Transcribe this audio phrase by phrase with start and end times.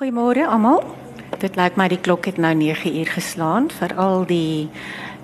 [0.00, 0.80] Goeiemôre almal.
[1.42, 4.70] Dit lyk my die klok het nou 9 uur geslaan vir al die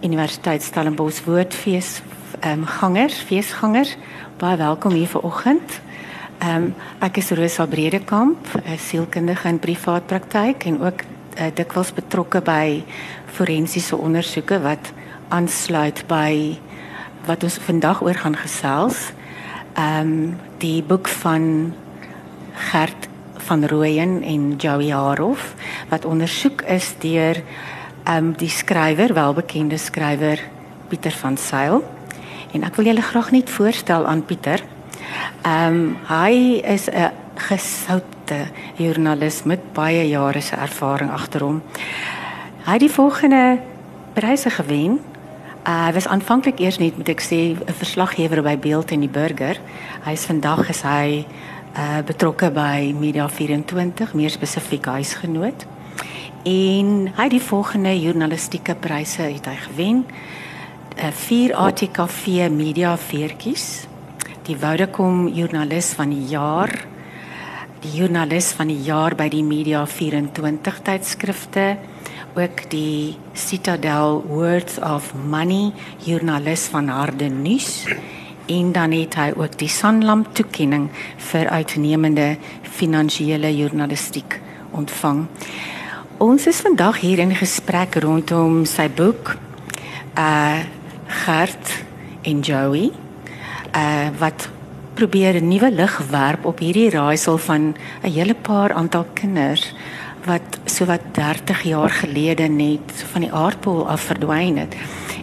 [0.04, 2.02] Universiteit Stellenbosch Woordfees
[2.42, 3.94] ehm um, gangers, feesgangers.
[4.36, 5.78] Baie welkom hier vanoggend.
[6.44, 6.68] Ehm um,
[7.00, 11.00] ek is Rosa Bredekamp, 'n sielkundige in privaat praktyk en ook
[11.40, 12.84] uh, dikwels betrokke by
[13.32, 14.92] forensiese ondersoeke wat
[15.28, 16.58] aansluit by
[17.24, 19.12] wat ons vandag oor gaan gesels.
[19.72, 21.72] Ehm um, die boek van
[22.52, 23.05] Gert
[23.46, 25.54] van Rooyen en Joey Harof
[25.88, 27.38] wat ondersoek is deur
[28.08, 30.40] um, die skrywer, welbekende skrywer
[30.88, 31.82] Pieter van Sail.
[32.54, 34.62] En ek wil julle graag net voorstel aan Pieter.
[35.42, 41.62] Ehm um, hy is 'n gesoute joernalis met baie jare se ervaring agter hom.
[42.64, 43.58] Hy het die volgende
[44.14, 45.00] pryse gewen.
[45.66, 49.08] Uh, hy was aanvanklik eers net moet ek sê 'n verslaggewer by Beeld en die
[49.08, 49.56] Burger.
[50.04, 51.26] Hy is vandag is hy
[51.76, 55.66] uh, betrokke by Media 24, meer spesifiek huisgenoot.
[56.46, 60.04] En hy het die volgende journalistieke pryse het hy gewen.
[60.96, 63.86] 'n uh, Vier ATKV Media veertjies.
[64.46, 66.72] Die Vodacom joernalis van die jaar.
[67.80, 71.76] Die joernalis van die jaar by die Media 24 tydskrifte
[72.36, 75.72] ook die Citadel Words of Money
[76.04, 77.84] joernalis van Harde Nuus
[78.46, 80.88] en dan het hy ook die Sanlam toekenning
[81.30, 85.26] vir uitnemende finansiële journalistiek ontvang.
[86.22, 89.36] Ons is vandag hier in gesprek rondom sy boek
[90.18, 90.62] uh
[91.06, 91.70] Gert
[92.26, 92.90] en Joey
[93.74, 94.48] uh wat
[94.94, 99.74] probeer 'n nuwe lig werp op hierdie raaisel van 'n hele paar aantal kinders
[100.24, 104.74] wat so wat 30 jaar gelede net van die aardbol af verdwyn het.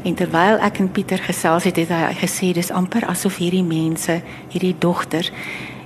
[0.04, 4.18] En terwyl ek en Pieter gesels het, het hy gesê dis amper asof hierdie mense,
[4.52, 5.30] hierdie dogter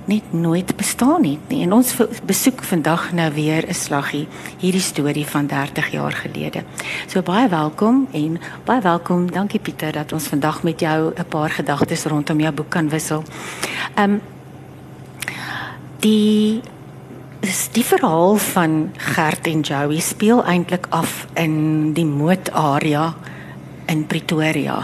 [0.08, 1.60] net nooit bestaan het nie.
[1.62, 1.92] En ons
[2.26, 4.26] besoek vandag nou weer 'n slaggie
[4.58, 6.64] hierdie storie van 30 jaar gelede.
[7.06, 9.30] So baie welkom en baie welkom.
[9.30, 13.22] Dankie Pieter dat ons vandag met jou 'n paar gedagtes rondom jou boek kan wissel.
[13.94, 14.20] Ehm um,
[16.00, 16.60] die
[17.72, 23.14] die verhaal van Gert en Joey speel eintlik af in die mootarea
[23.88, 24.78] in Pretoria.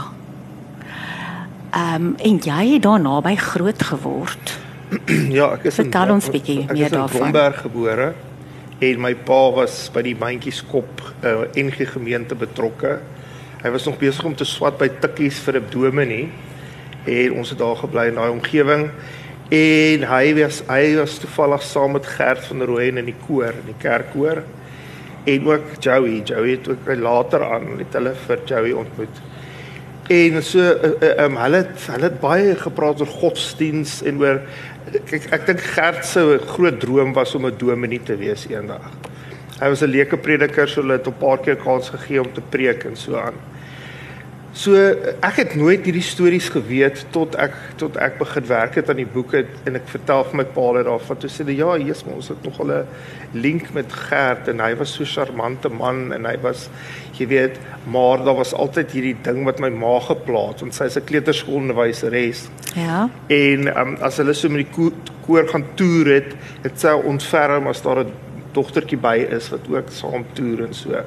[1.75, 4.59] Ehm um, en jy het daar naby groot geword.
[5.39, 7.05] ja, ek is Vertel in ons bietjie meer daarvan.
[7.05, 8.15] Ek is in Bomberg gebore
[8.85, 12.99] en my pa was by die Mandjieskop uh, eh, NG gemeente betrokke.
[13.63, 16.29] Hy was nog besig om te swat by tikkies vir 'n dominee
[17.05, 18.91] en ons het daar gebly in daai omgewing
[19.53, 23.53] en hy was hy was toevallig saam met Gert van der Rooyen in die koor
[23.53, 24.43] in die kerkkoor
[25.25, 26.21] en ook Joey.
[26.25, 29.23] Joey het ook later aan het hulle vir Joey ontmoet.
[30.09, 34.43] En so uh, uh, um, hulle het hulle het baie gepraat oor godsdiens en oor
[35.09, 38.85] kyk ek dink Gert se groot droom was om 'n dominee te wees eendag.
[39.61, 42.43] Hy was 'n leuke prediker, so hulle het 'n paar keer kans gegee om te
[42.51, 43.35] preek en so aan.
[44.55, 49.01] So ek het nooit hierdie stories geweet tot ek tot ek begin werk het aan
[49.01, 52.05] die boeke en ek vertel vir my pa dat daarvan toe sê hy ja, Jesus,
[52.07, 52.85] maar ons het nog al 'n
[53.35, 56.69] link met Gert en hy was so charmante man en hy was
[57.19, 57.59] jy weet,
[57.91, 62.47] maar daar was altyd hierdie ding wat my ma geplaas want sy's 'n kleuterskoolonderwyseres.
[62.77, 63.11] Ja.
[63.27, 64.91] En um, as hulle so met die
[65.27, 66.31] koor gaan toer het,
[66.63, 68.13] het sy ontferm as daar 'n
[68.53, 71.03] dogtertjie by is wat ook saam toer en so.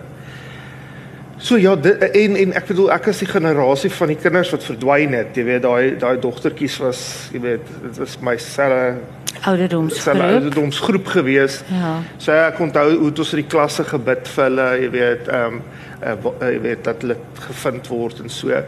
[1.37, 4.63] So ja, dit, en en ek bedoel ek is die generasie van die kinders wat
[4.65, 5.37] verdwyn het.
[5.37, 7.01] Jy weet daai daai dogtertjies was,
[7.33, 8.79] jy weet, dit was my selle
[9.45, 10.21] ouderdomsgroep.
[10.21, 11.59] ouderdomsgroep gewees.
[11.69, 11.97] Ja.
[12.17, 15.61] So ek onthou hoe ons in die klasse gebid vir hulle, jy weet, ehm um,
[16.01, 18.63] uh, jy weet dat hulle gevind word en so.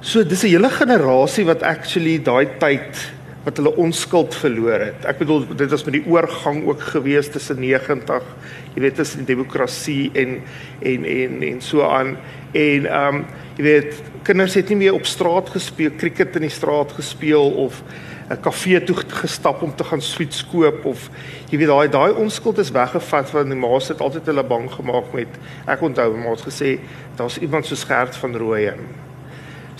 [0.00, 3.08] So dis 'n hele generasie wat actually daai tyd
[3.50, 5.06] wat hulle onskuld verloor het.
[5.10, 8.28] Ek bedoel dit was met die oorgang ook gewees tussen 90,
[8.76, 10.38] jy weet tussen demokrasie en
[10.86, 12.14] en en en so aan
[12.52, 13.24] en ehm um,
[13.58, 17.82] jy weet kinders het nie meer op straat gespeel, cricket in die straat gespeel of
[18.30, 21.10] 'n kafee toe gestap om te gaan sweets koop of
[21.50, 25.12] jy weet daai daai onskuld is weggevat want die ma's het altyd hulle bang gemaak
[25.12, 26.78] met ek onthou my ma het gesê
[27.16, 29.09] daar's iemand so skerp van Rooyen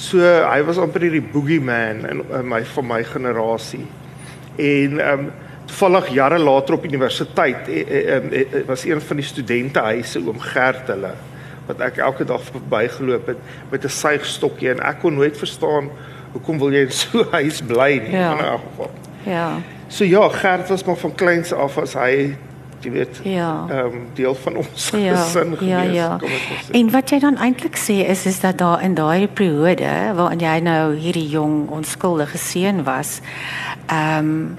[0.01, 0.19] So
[0.49, 3.85] hy was amper hierdie boogeyman in, in my van my generasie.
[4.57, 5.33] En ehm um,
[5.71, 10.19] toevallig jare later op universiteit e, e, e, e, was een van die studente huise
[10.19, 11.13] oom Gert hulle
[11.69, 13.39] wat ek elke dag verbygeloop het
[13.71, 15.91] met 'n suigstokkie en ek kon nooit verstaan
[16.33, 18.33] hoekom wil jy in so 'n huis bly nie ja.
[18.33, 18.91] in 'n geval.
[19.23, 19.61] Ja.
[19.89, 22.37] So ja, Gert was maar van kleins af as hy
[22.85, 23.67] jy weet ja.
[23.69, 25.17] ehm um, deel van ons ja.
[25.17, 26.19] gesin ja, gewees ja.
[26.73, 30.57] En wat jy dan eintlik sê is is dat daar in daai periode waarin jy
[30.65, 33.21] nou hierdie jong onskuldige seun was,
[33.87, 34.59] ehm um,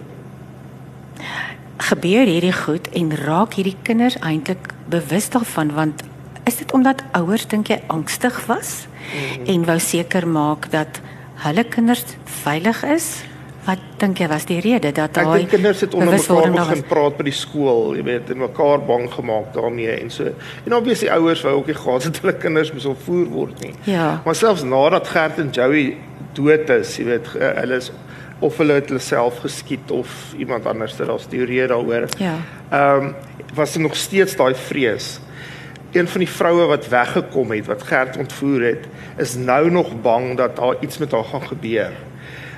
[1.82, 6.04] gebeur hierdie goed en raak hierdie kinders eintlik bewus daarvan want
[6.46, 9.48] is dit omdat ouers dink jy angstig was mm.
[9.54, 11.02] en wou seker maak dat
[11.46, 12.06] hulle kinders
[12.44, 13.08] veilig is?
[13.66, 16.84] Wat dink jy was die rede dat daai Ek dink kinders het onder mekaar begin
[16.90, 20.32] praat by die skool, jy weet, en mekaar bang gemaak daarmee en so.
[20.66, 23.74] En obviously ouers wou ook nie gehad het hulle kinders moes opvoer word nie.
[23.90, 24.22] Ja.
[24.26, 25.98] Maar selfs nadat Gert en Joey
[26.34, 27.92] dood is, jy weet, hulle is
[28.42, 32.10] of hulle het hulle self geskiet of iemand anders het daar's teorieë daaroor.
[32.18, 32.38] Ja.
[32.72, 33.14] Ehm um,
[33.54, 35.20] was er nog steeds daai vrees.
[35.92, 38.88] Een van die vroue wat weggekom het wat Gert ontvoer het,
[39.18, 41.92] is nou nog bang dat daar iets met haar gaan gebeur.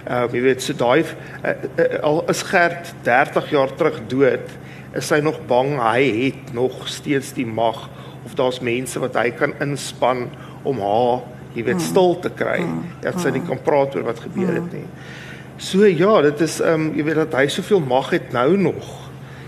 [0.03, 4.49] Uh, jy weet so daai uh, uh, al is Gert 30 jaar terug dood,
[4.93, 7.85] is sy nog bang hy het nog steeds die mag
[8.25, 10.27] of daar's mense wat hy kan inspann
[10.67, 11.23] om haar
[11.53, 11.85] jy weet hmm.
[11.85, 12.59] stil te kry.
[12.61, 12.83] Hmm.
[13.03, 13.53] Dat sy nie hmm.
[13.53, 14.85] kan praat oor wat gebeur het nie.
[15.61, 18.91] So ja, dit is ehm um, jy weet dat hy soveel mag het nou nog.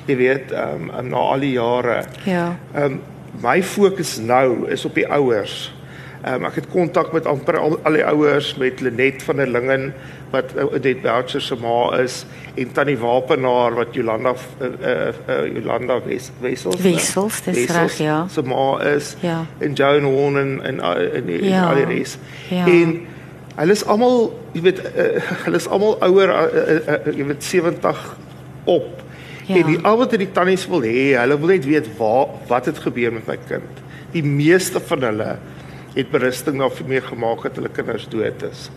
[0.06, 2.04] Jy weet ehm um, na al die jare.
[2.30, 2.48] Ja.
[2.74, 3.02] Ehm um,
[3.44, 5.74] my fokus nou is op die ouers.
[6.22, 9.50] Ehm um, ek het kontak met amper al, al die ouers met Lenet van der
[9.50, 9.94] Lingen
[10.36, 12.22] wat Odette uh, Boucher se ma is
[12.56, 18.22] en Tannie Wapenaar wat Jolanda uh, uh, uh, Jolanda Wes, Wessels Wessels dis reg ja.
[18.32, 19.44] Se ma is ja.
[19.64, 21.68] en Joan Horn en en, en, en ja.
[21.70, 22.18] al die res.
[22.50, 22.66] Ja.
[22.66, 23.00] En
[23.56, 27.44] hulle is almal, jy weet, uh, hulle is almal ouer, uh, uh, uh, jy weet
[27.48, 28.04] 70
[28.72, 29.02] op.
[29.46, 29.60] Ja.
[29.60, 32.82] En die al wat die tannies wil hê, hulle wil net weet waar wat het
[32.84, 33.84] gebeur met my kind.
[34.16, 35.36] Die meeste van hulle
[35.96, 38.68] het berusting daarvoor gemaak dat hulle kinders dood is.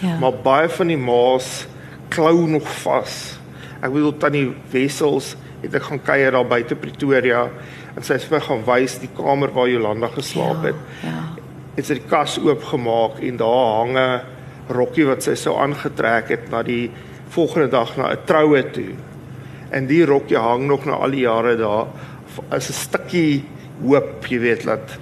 [0.00, 0.18] Ja.
[0.18, 1.66] Maar baie van die ma's
[2.08, 3.38] klou nog vas.
[3.80, 7.48] Ek bedoel tannie Wessels het ek gaan kuier daar buite Pretoria
[7.96, 10.76] en sy het vir gaan wys die kamer waar Jolanda geslaap ja, het.
[11.02, 11.38] Ja
[11.78, 14.20] het sy die kas oopgemaak en daar hang 'n
[14.74, 16.90] rokkie wat sy sou aangetrek het na die
[17.30, 18.94] volgende dag na 'n troue toe.
[19.70, 21.86] En die rokkie hang nog na al die jare daar
[22.50, 23.44] as 'n stukkie
[23.82, 24.98] hoop, jy weet, dat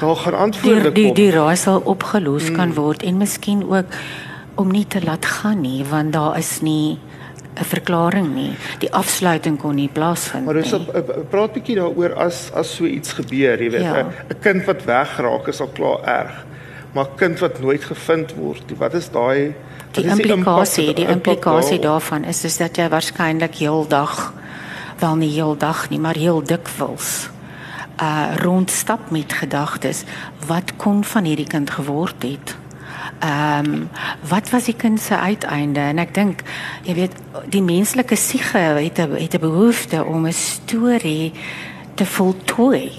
[0.00, 0.94] daar gaan antwoorde kom.
[0.94, 2.56] Die die, die raai sal opgelos hmm.
[2.56, 3.86] kan word en miskien ook
[4.54, 6.98] om nie te laat gaan nie, want daar is nie
[7.52, 8.52] 'n verklaring nie.
[8.78, 10.52] Die afsluiting kon nie plaasvind nie.
[10.52, 14.06] Maar dis 'n praat bietjie daaroor as as so iets gebeur, jy weet, 'n ja.
[14.40, 16.46] kind wat weggeraak is al klaar erg.
[16.92, 19.54] Maar kind wat nooit gevind word, wat is daai
[19.92, 24.32] die implikasie, die, die implikasie daarvan is is dat jy waarskynlik heeldag
[24.98, 27.31] wel nie heeldag nie, maar heel dikwels
[28.00, 30.04] uh rondstap met gedagtes
[30.46, 32.56] wat kon van hierdie kind geword het
[33.22, 33.88] ehm um,
[34.28, 36.42] wat was die kind se uiteinde en ek dink
[36.82, 37.14] jy weet
[37.52, 41.32] die menslike siege het 'n het 'n behoefte om 'n storie
[41.94, 42.90] te voltooi.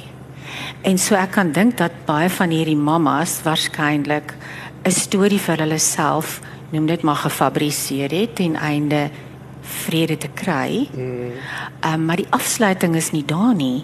[0.81, 4.33] En so ek kan dink dat baie van hierdie mammas waarskynlik
[4.83, 6.39] 'n storie vir hulle self
[6.69, 9.09] noem dit maar gefabriseer het ten einde
[9.61, 10.87] vrede te kry.
[10.95, 11.31] Mm.
[11.85, 13.83] Um, maar die afsluiting is nie daar nie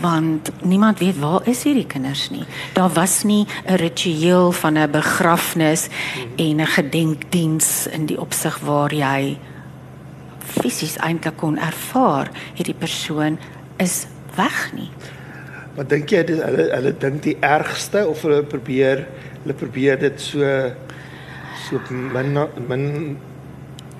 [0.00, 2.44] want niemand weet waar is hierdie kinders nie.
[2.72, 5.88] Daar was nie 'n ritueel van 'n begrafnis
[6.36, 9.38] en 'n gedenkdiens in die opsig waar jy
[10.38, 13.38] fisies eintlik kon ervaar hierdie persoon
[13.76, 14.06] is
[14.36, 14.90] weg nie.
[15.74, 19.06] Wat dink jy hulle hulle dink die ergste of hulle probeer
[19.42, 20.70] hulle probeer dit so
[21.68, 22.38] so min
[22.68, 23.18] min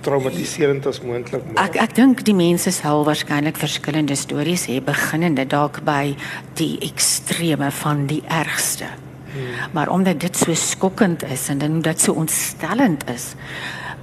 [0.00, 1.60] traumatiserend as moontlik maak.
[1.68, 6.14] Ek ek dink die mense sal waarskynlik verskillende stories hê beginnende dalk by
[6.60, 8.88] die extreme van die ergste.
[9.30, 9.70] Hmm.
[9.76, 13.34] Maar omdat dit so skokkend is en dan dat so ontstellend is,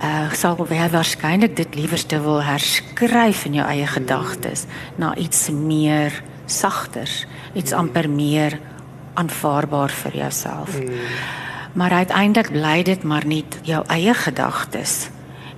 [0.04, 3.96] uh sal jy waarskynlik dit liewerste wil herskryf in jou eie hmm.
[3.98, 6.14] gedagtes na iets meer
[6.46, 7.10] sagter,
[7.54, 7.80] iets hmm.
[7.80, 8.60] amper meer
[9.18, 10.78] aanvaarbaar vir jouself.
[10.78, 10.94] Hmm.
[11.78, 15.10] Maar uiteindelik bly dit maar net jou eie gedagtes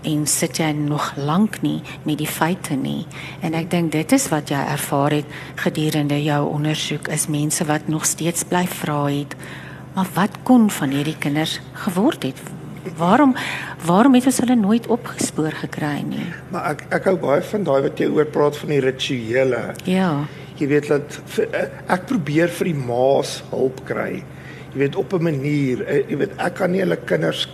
[0.03, 3.06] en sit jy nog lank nie met die feite nie.
[3.41, 5.25] En ek dink dit is wat jy ervaar het
[5.56, 9.36] gedurende jou ondersoek is mense wat nog steeds bly vra het
[10.00, 12.39] maar wat kon van hierdie kinders geword het?
[12.98, 13.36] Waarom
[13.86, 16.27] waarom het ons hulle nooit opgespoor gekry nie?
[16.53, 19.63] Maar ek ek hou baie van daai wat jy oor praat van die rituele.
[19.89, 20.12] Ja.
[20.60, 21.20] Jy weet dat
[21.91, 24.22] ek probeer vir die ma's hulp kry.
[24.74, 27.48] Jy weet op 'n manier eh, jy weet ek kan nie hulle kinders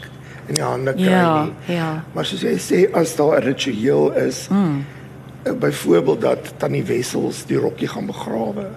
[0.48, 1.76] in die hande kry ja, nie.
[1.76, 2.04] Ja.
[2.14, 4.86] Maar soos jy sê as daar 'n ritueel is, mm.
[5.60, 8.68] byvoorbeeld dat tannie Wessels die rokkie gaan begrawe.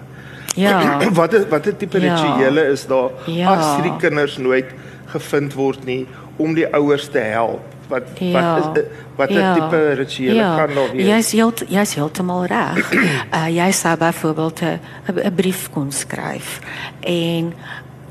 [0.55, 0.99] Ja.
[1.19, 2.15] wat is wat 'n tipe ja.
[2.15, 3.55] rituele is daar ja.
[3.55, 4.65] as hierdie kinders nooit
[5.05, 7.61] gevind word nie om die ouers te help?
[7.87, 8.61] Wat ja.
[8.61, 8.83] wat is
[9.15, 9.53] wat 'n ja.
[9.53, 10.55] tipe rituele ja.
[10.55, 11.05] kan daar wees?
[11.05, 12.93] Jy's helt jy's heeltemal reg.
[12.93, 14.61] uh, jy sou byvoorbeeld
[15.05, 16.59] 'n brief kon skryf
[16.99, 17.53] en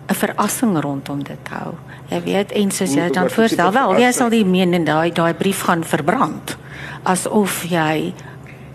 [0.07, 1.75] 'n verrassing rondom dit hou.
[2.09, 5.35] Jy weet en soos jy dan voorstel wel, jy sal die meen en daai daai
[5.35, 6.57] brief gaan verbrand
[7.09, 8.15] asof jy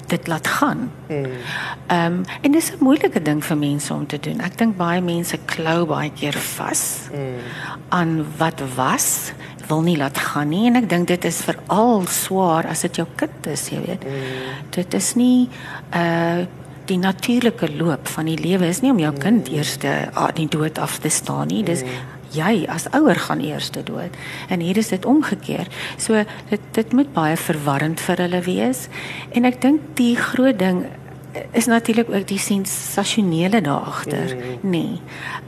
[0.08, 0.92] dit laat gaan.
[1.08, 1.32] Ehm
[1.90, 4.42] um, en dis 'n moeilike ding vir mense om te doen.
[4.42, 7.10] Ek dink baie mense klou baie keer vas
[7.90, 9.34] aan wat was
[9.68, 13.08] wil nie laat gaan nie en ek dink dit is veral swaar as dit jou
[13.16, 14.06] kind is, jy weet.
[14.70, 15.50] Dit is nie
[15.94, 16.46] uh
[16.86, 19.78] die natuurlike loop van die lewe is nie om jou kind eers
[20.14, 21.64] aan die dood af te staan nie.
[21.64, 21.84] Dis
[22.34, 24.18] jy as ouer gaan eers dood.
[24.50, 25.68] En hier is dit omgekeer.
[25.98, 28.88] So dit dit moet baie verwarrend vir hulle wees.
[29.32, 30.86] En ek dink die groot ding
[31.58, 34.70] is natuurlik ook die sensasionele daar agter, mm.
[34.70, 35.00] nee.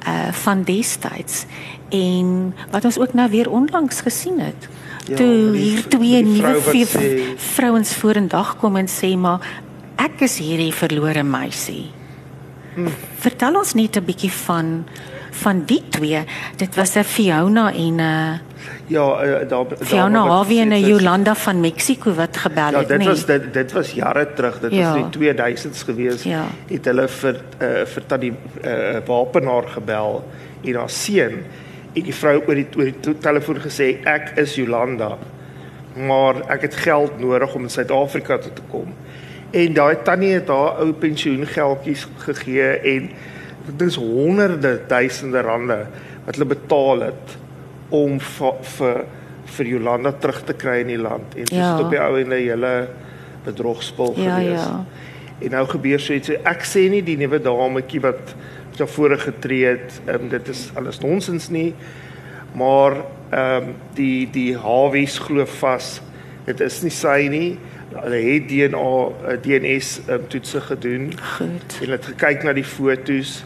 [0.07, 1.45] Uh van destyds
[1.93, 4.69] en wat ons ook nou weer onlangs gesien het.
[5.05, 9.45] Ja, toe die, hier twee nuwe vrouens vorendag kom en sê maar
[10.01, 11.91] ek is hierdie verlore meisie.
[12.75, 12.91] Hmm.
[13.23, 14.85] Vertel ons net 'n bietjie van
[15.35, 16.23] van die twee.
[16.55, 18.33] Dit was 'n Fiona en 'n uh,
[18.87, 22.97] Ja, uh, daar Fiona Harvey en 'n Jolanda van Mexiko wat gebel ja, het, nee.
[22.97, 24.59] Ja, dit was dit dit was jare terug.
[24.59, 24.93] Dit ja.
[24.93, 26.23] was in die 2000s gewees.
[26.23, 26.43] Ja.
[26.67, 30.23] Het hulle vir uh, vir tannie uh, wapenaar gebel
[30.63, 31.43] en haar seun
[31.93, 35.17] en die vrou oor die oor die telefoon gesê ek is Jolanda.
[35.95, 38.93] Maar ek het geld nodig om in Suid-Afrika te kom.
[39.51, 43.09] En daai tannie het haar ou pensioengeldjies gegee en
[43.65, 45.79] dit is honderde duisende rande
[46.25, 47.37] wat hulle betaal het
[47.89, 49.05] om vir
[49.55, 51.75] vir Jolanda terug te kry in die land en dis ja.
[51.79, 52.87] op die ou en 'n hele
[53.45, 54.63] bedrogspel ja, gewees.
[54.63, 54.85] Ja.
[55.39, 56.29] En nou gebeur so iets.
[56.29, 58.35] Ek sê nie die nuwe dametjie wat
[58.77, 61.73] daar voor getree het, um, dit is alles nonsens nie.
[62.55, 66.01] Maar ehm um, die die Hawies glo vas
[66.45, 67.57] dit is nie sy nie.
[67.95, 71.11] Hulle het DNA DNS um, toetse gedoen.
[71.37, 71.77] Goed.
[71.81, 73.43] En het gekyk na die fotos.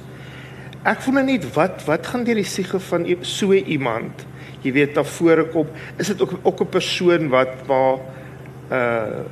[0.83, 4.25] Ek voel net wat wat gaan deur die siege van so iemand
[4.63, 5.67] jy weet daar vore kom
[5.97, 7.99] is dit ook ook 'n persoon wat waar
[8.71, 9.23] uh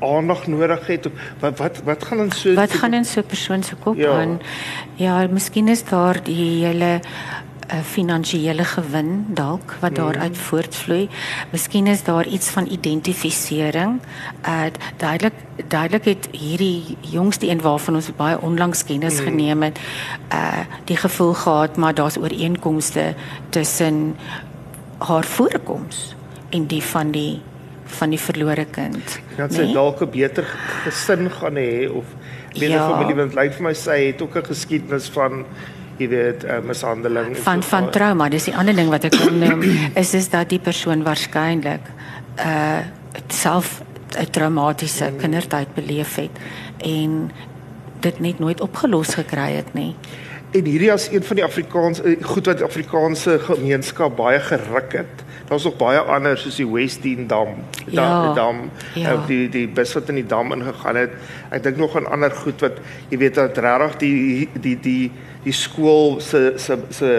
[0.00, 3.26] aandag nodig het of wat wat wat gaan in so wat gaan in so 'n
[3.26, 4.10] persoon se kop ja.
[4.10, 4.40] aan
[4.94, 7.00] ja miskien is daar die hele
[7.66, 9.96] 'n finansiële gewin dalk wat mm.
[9.96, 11.08] daaruit voortvloei.
[11.50, 14.00] Miskien is daar iets van identifisering.
[14.48, 14.62] Uh
[14.96, 15.32] duidelik
[15.68, 19.24] duidelik het hierdie jongste een waarvan ons baie onlangs kennis mm.
[19.24, 19.78] geneem het,
[20.32, 23.14] uh die gevoel gehad maar daar's ooreenkomste
[23.48, 24.16] tussen
[24.98, 26.14] haar voorkoms
[26.48, 27.40] en die van die
[27.84, 29.20] van die verlore kind.
[29.36, 29.72] Dat sy nee?
[29.72, 30.44] dalk 'n beter
[30.84, 32.04] gesin gaan hê of
[32.58, 32.90] meer ja.
[32.90, 35.44] familie want lyk vir my sy het ook 'n geskiedenis van
[35.96, 39.64] jy weet uh, mishandeling van so van trauma dis die ander ding wat ek noem
[40.02, 41.90] is is dat die persoon waarskynlik
[42.44, 42.84] uh
[43.32, 43.80] self
[44.12, 45.18] 'n traumatiese mm.
[45.18, 46.30] kindertyd beleef het
[46.84, 47.30] en
[48.00, 49.94] dit net nooit opgelos gekry het nie
[50.52, 55.24] en hierdie as een van die Afrikaans eh, goed wat Afrikaanse gemeenskap baie geruk het
[55.48, 57.54] daar's nog baie ander soos die Westdene Dam
[57.86, 59.14] ja, die dam ja.
[59.14, 61.14] uh, die die bus wat in die dam ingegaan het
[61.54, 65.06] ek dink nog aan ander goed wat jy weet dat regtig die die die
[65.46, 67.12] die skool se se se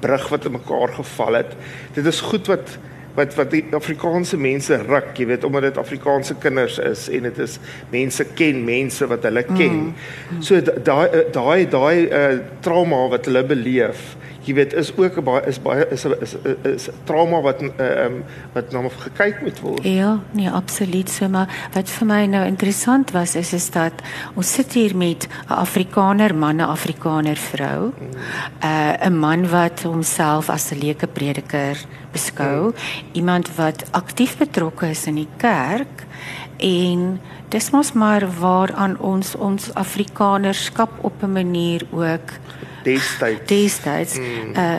[0.00, 1.56] brug wat in mekaar geval het.
[1.96, 2.76] Dit is goed wat
[3.16, 7.40] wat wat die Afrikaanse mense ruk, jy weet, omdat dit Afrikaanse kinders is en dit
[7.42, 7.56] is
[7.90, 9.80] mense ken mense wat hulle ken.
[9.90, 10.42] Mm.
[10.46, 14.14] So daai daai daai uh, trauma wat hulle beleef
[14.46, 17.80] jy weet is ook 'n baie is baie is is is, is trauma wat ehm
[17.80, 19.84] uh, um, wat nou gekyk moet word.
[19.84, 23.92] Ja, nee, absoluut so, maar wat vir my nou interessant was is is dat
[24.34, 27.92] ons sit hier met 'n Afrikaner man, 'n Afrikaner vrou.
[27.92, 28.12] 'n mm.
[28.64, 31.76] uh, 'n man wat homself as 'n leuke prediker
[32.12, 32.74] beskou, mm.
[33.12, 36.06] iemand wat aktief betrokke is in die kerk
[36.60, 42.30] en dis mos maar waaraan ons ons Afrikanerskap op 'n manier ook
[42.82, 44.56] destyds destyds mm.
[44.56, 44.76] uh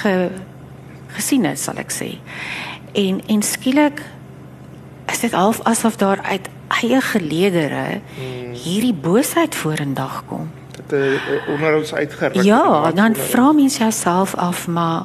[0.00, 0.28] ge,
[1.06, 2.10] gesien het sal ek sê.
[2.92, 4.02] En en skielik
[5.12, 6.48] is dit half asof daar uit
[6.82, 8.52] eie geleedere mm.
[8.52, 10.50] hierdie boosheid vorendag kom.
[10.74, 12.42] Dit uh, onder ons uitgeruk.
[12.42, 15.04] Ja, dan vra mens jouself af maar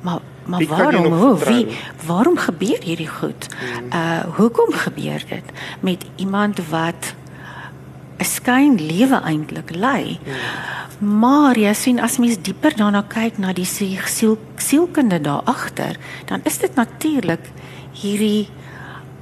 [0.00, 1.66] maar maar wie waarom hoe wie
[2.06, 3.48] waarom gebeur hierdie goed?
[3.48, 3.92] Mm.
[3.92, 5.44] Uh hoekom gebeur dit
[5.80, 7.14] met iemand wat
[8.18, 10.18] 'n skyn lewe eintlik lei?
[10.98, 16.40] Maar jy sien as mens dieper daarna kyk na die siel sielkunde daar agter, dan
[16.44, 17.50] is dit natuurlik
[17.92, 18.48] hierdie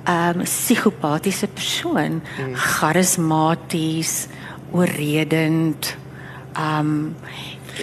[0.04, 2.54] ehm um, psigopatiese persoon, hmm.
[2.54, 4.26] charismaties,
[4.72, 5.96] oorredend,
[6.52, 7.16] ehm um,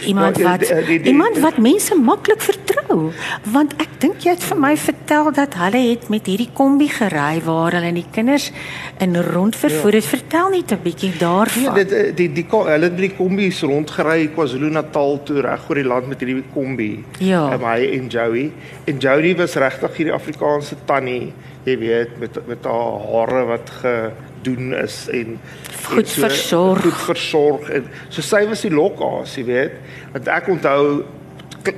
[0.05, 3.12] iemand nou, wat die, die, die, iemand wat mense maklik vertrou.
[3.51, 7.41] Want ek dink jy het vir my vertel dat hulle het met hierdie kombi gery
[7.46, 8.50] waar hulle die kinders
[9.03, 10.03] in rond vervoer het.
[10.03, 10.10] Ja.
[10.10, 11.63] vertel net 'n bietjie daarvan.
[11.63, 15.75] Ja dit die die, die hulle het met die kombies rondgery KwaZulu-Natal toe reg oor
[15.75, 17.03] die land met hierdie kombi.
[17.19, 17.51] Ja.
[17.51, 18.51] En hy en Joey.
[18.86, 21.34] En Jody was regtig hierdie Afrikaanse tannie
[21.67, 23.93] jy weet met met haar hare wat ge
[24.41, 25.38] doen is en
[25.84, 26.81] goed en so, versorg.
[26.84, 29.79] Goed versorg en so sy was die lokaas, jy weet.
[30.13, 30.84] Want ek onthou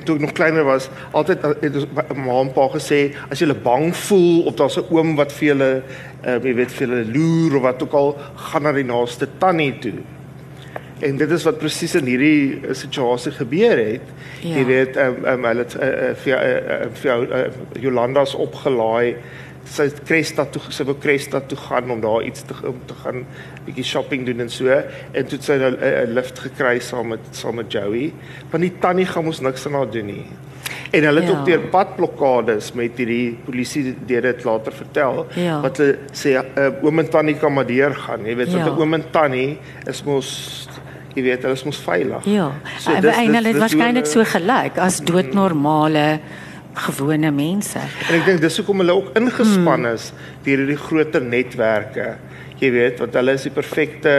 [0.06, 3.02] toe ek nog kleiner was, altyd het ons ma en pa gesê
[3.34, 5.72] as jy bang voel of daar's 'n oom wat vir julle
[6.26, 9.74] uh, jy weet vir julle loer of wat ook al, gaan na die naaste tannie
[9.80, 10.00] toe.
[11.02, 14.06] En dit is wat presies in hierdie uh, situasie gebeur het.
[14.42, 14.58] Ja.
[14.58, 17.46] Jy weet, ehm um, um, hulle het uh, uh, vir uh, vir uh,
[17.82, 19.16] Jolanda's opgelaai
[19.70, 23.26] sy Cresta toe sy wou Cresta toe gaan om daar iets te om te gaan
[23.66, 27.72] bietjie shopping doen en so en toe sy 'n lift gekry saam met saam met
[27.72, 28.12] Joey
[28.52, 30.26] want die tannie gaan mos niks aan haar doen nie
[30.92, 31.38] en hulle het ja.
[31.38, 35.62] ook deur padblokkades met hierdie polisie dit later vertel ja.
[35.62, 38.58] wat hulle sê uh, oom en tannie kan maar deur gaan jy weet ja.
[38.58, 40.68] want 'n oom en tannie is mos
[41.16, 44.78] jy weet hulle is mos veilig ja so, dis, en hulle het waarskynlik so gelyk
[44.78, 47.80] as doodnormale mm gewone mense.
[48.08, 49.98] En ek dink dis hoekom hulle ook ingespan hmm.
[49.98, 50.12] is
[50.46, 52.16] deur hierdie groter netwerke.
[52.62, 54.16] Jy weet, want hulle is die perfekte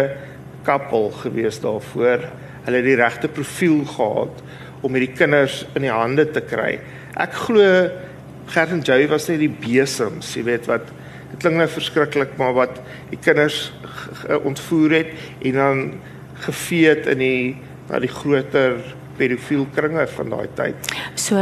[0.66, 2.26] koppel gewees daarvoor.
[2.66, 4.42] Hulle het die regte profiel gehad
[4.82, 6.76] om hierdie kinders in die hande te kry.
[7.20, 7.66] Ek glo
[8.52, 10.88] Gert en Joey was net die besems, jy weet wat
[11.30, 12.80] dit klink nou verskriklik, maar wat
[13.12, 13.70] die kinders
[14.42, 15.12] ontvoer het
[15.46, 15.84] en dan
[16.42, 17.44] gevee het in die
[17.88, 18.80] na die groter
[19.16, 20.94] pedofiel kringe van daai tyd.
[21.14, 21.36] So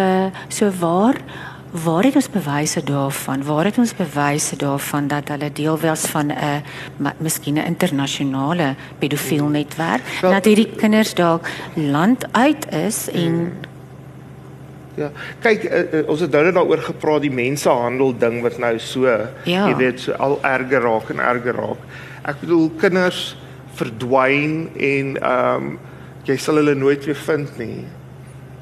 [0.48, 1.16] so waar
[1.70, 3.44] waar het ons bewyse daarvan?
[3.46, 6.62] Waar het ons bewyse daarvan dat hulle deel was van 'n
[7.18, 9.52] miskien 'n internasionale pedofiel hmm.
[9.52, 10.02] netwerk?
[10.20, 13.52] Wel, dat hierdie kinders dalk land uit is en hmm.
[14.94, 15.10] Ja,
[15.40, 19.06] kyk uh, uh, ons het nou net daaroor gepraat die mensehandel ding wat nou so
[19.44, 19.68] ja.
[19.68, 21.84] jy weet so al erger raak en erger raak.
[22.22, 23.36] Ek bedoel kinders
[23.78, 25.78] verdwyn en ehm um,
[26.24, 27.84] jy sal hulle nooit weer vind nie.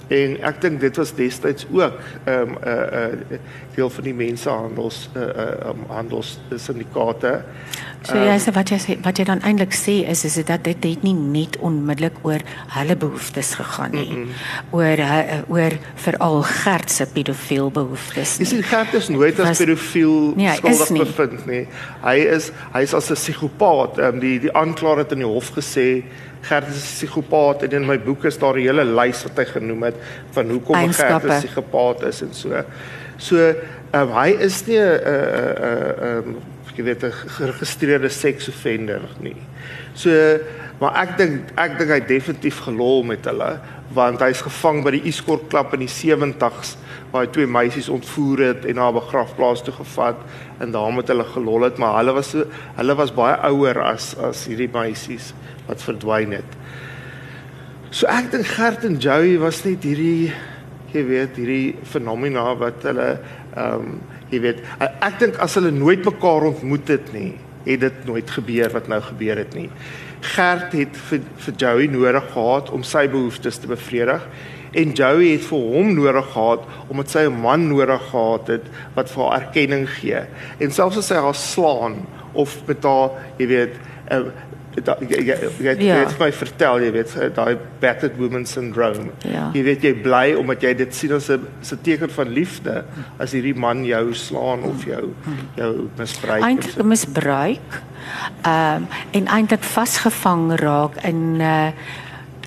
[0.08, 1.92] En ek dink dit was destyds ook
[2.24, 3.38] 'n um, 'n uh, 'n uh,
[3.74, 7.42] deel van die mensehandels uh, uh, um, handels syndikaate.
[8.02, 10.64] So um, jy sê wat jy sê wat jy dan eintlik sê is is dat
[10.64, 12.40] dit het nie net onmiddellik oor
[12.78, 14.10] hulle behoeftes gegaan nie.
[14.10, 14.30] Mm -mm.
[14.70, 14.98] Oor
[15.48, 18.38] oor veral Gert se pedofiel behoeftes.
[18.38, 18.46] Nie.
[18.46, 21.66] Jy sien Gert is nooit as pedofiel nee, skuldig bevind nie.
[22.02, 23.98] Hy is hy is as 'n psigopaat.
[23.98, 26.04] Um, die die aanklaer het in die hof gesê
[26.40, 29.44] Gert is 'n psigopaat en in my boek is daar 'n hele lys wat hy
[29.44, 29.96] genoem het
[30.30, 32.64] van hoekom Gert 'n psigopaat is en so.
[33.16, 33.54] So
[33.92, 36.36] um, hy is nie 'n 'n 'n
[36.78, 39.36] jy weet 'n geregistreerde seksoffender nie.
[39.94, 40.38] So
[40.78, 43.58] maar ek dink ek dink hy definitief gelol met hulle
[43.94, 46.76] want hy's gevang by die Escort Club in die 70's
[47.10, 50.16] waar hy twee meisies ontvoer het en na 'n begrafplaas toe gevat
[50.60, 52.32] en daar met hulle gelol het maar hulle was
[52.76, 55.32] hulle was baie ouer as as hierdie meisies
[55.68, 56.56] wat verdwyn het.
[57.90, 60.32] So ek dink Gert en Joey was net hierdie
[60.92, 63.10] jy weet hierdie fenomena wat hulle
[63.54, 67.32] ehm um, jy weet ek dink as hulle nooit mekaar ontmoet het nie,
[67.64, 69.70] het dit nooit gebeur wat nou gebeur het nie.
[70.34, 74.24] Gert het vir, vir Joey nodig gehad om sy behoeftes te bevredig
[74.76, 79.10] en Joey het vir hom nodig gehad omdat sy 'n man nodig gehad het wat
[79.10, 80.20] vir haar erkenning gee.
[80.60, 81.96] En selfs as hy haar slaan
[82.32, 83.74] of met haar, jy weet,
[84.76, 85.98] uh, jy jy jy het ja.
[86.20, 89.10] my vertel jy weet daai battered woman syndrome.
[89.26, 89.48] Ja.
[89.54, 92.84] Jy weet jy bly omdat jy dit sien as 'n 'n teken van liefde
[93.18, 95.14] as hierdie man jou slaan of jou
[95.56, 96.42] jou misbruik.
[96.42, 96.84] Eintlik so.
[96.84, 97.82] misbruik.
[98.42, 101.72] Ehm um, en eintlik vasgevang raak in uh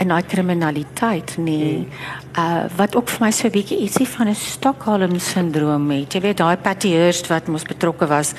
[0.02, 1.76] in daai kriminaliteit nee.
[1.76, 1.86] Hmm.
[2.38, 6.14] Uh wat ook vir my so 'n bietjie ietsie van 'n Stockholm syndroom het.
[6.14, 8.34] Jy weet daai Patty Hearst wat mos betrokke was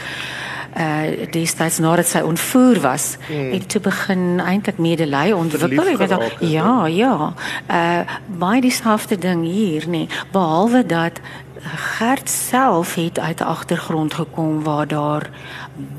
[0.76, 3.52] uh destyds nadat sy ontvoer was hmm.
[3.52, 6.86] het toe begin eintlik medelei ontwikkel jy weet al, ja.
[6.86, 7.32] Ja
[7.68, 11.20] uh baie dieselfde ding hier nê behalwe dat
[11.62, 15.30] Gert self het uit 'n agtergrond gekom waar daar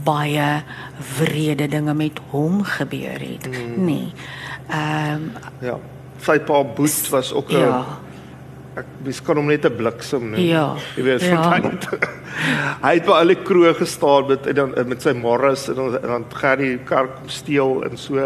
[0.03, 0.63] baie
[1.17, 3.45] wrede dinge met hom gebeur het.
[3.45, 3.85] Hmm.
[3.85, 4.01] nê
[4.67, 5.31] ehm um,
[5.61, 5.77] ja.
[6.19, 7.85] Sy pa Boet was ook 'n ja
[8.77, 10.41] ek wys kan hom net 'n bliksem noem.
[10.41, 10.75] Ja.
[10.97, 11.41] Jy weet ja.
[11.41, 11.87] van tyd.
[12.85, 16.25] hy het by alle kroeg gestaan met en dan met sy morris en dan, dan
[16.33, 18.17] gaan die kar kom steel en so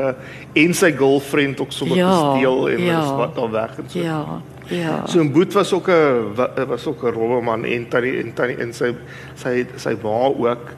[0.54, 2.12] en sy girlfriend ook sommer ja.
[2.12, 3.02] gesteel en ja.
[3.02, 4.00] is wat dan weg en so.
[4.00, 4.42] Ja.
[4.68, 5.08] Ja.
[5.08, 8.74] So 'n boet was ook 'n was ook 'n rolleman en tannie en tannie en
[8.74, 8.96] sy
[9.36, 10.72] sy sy wa ook.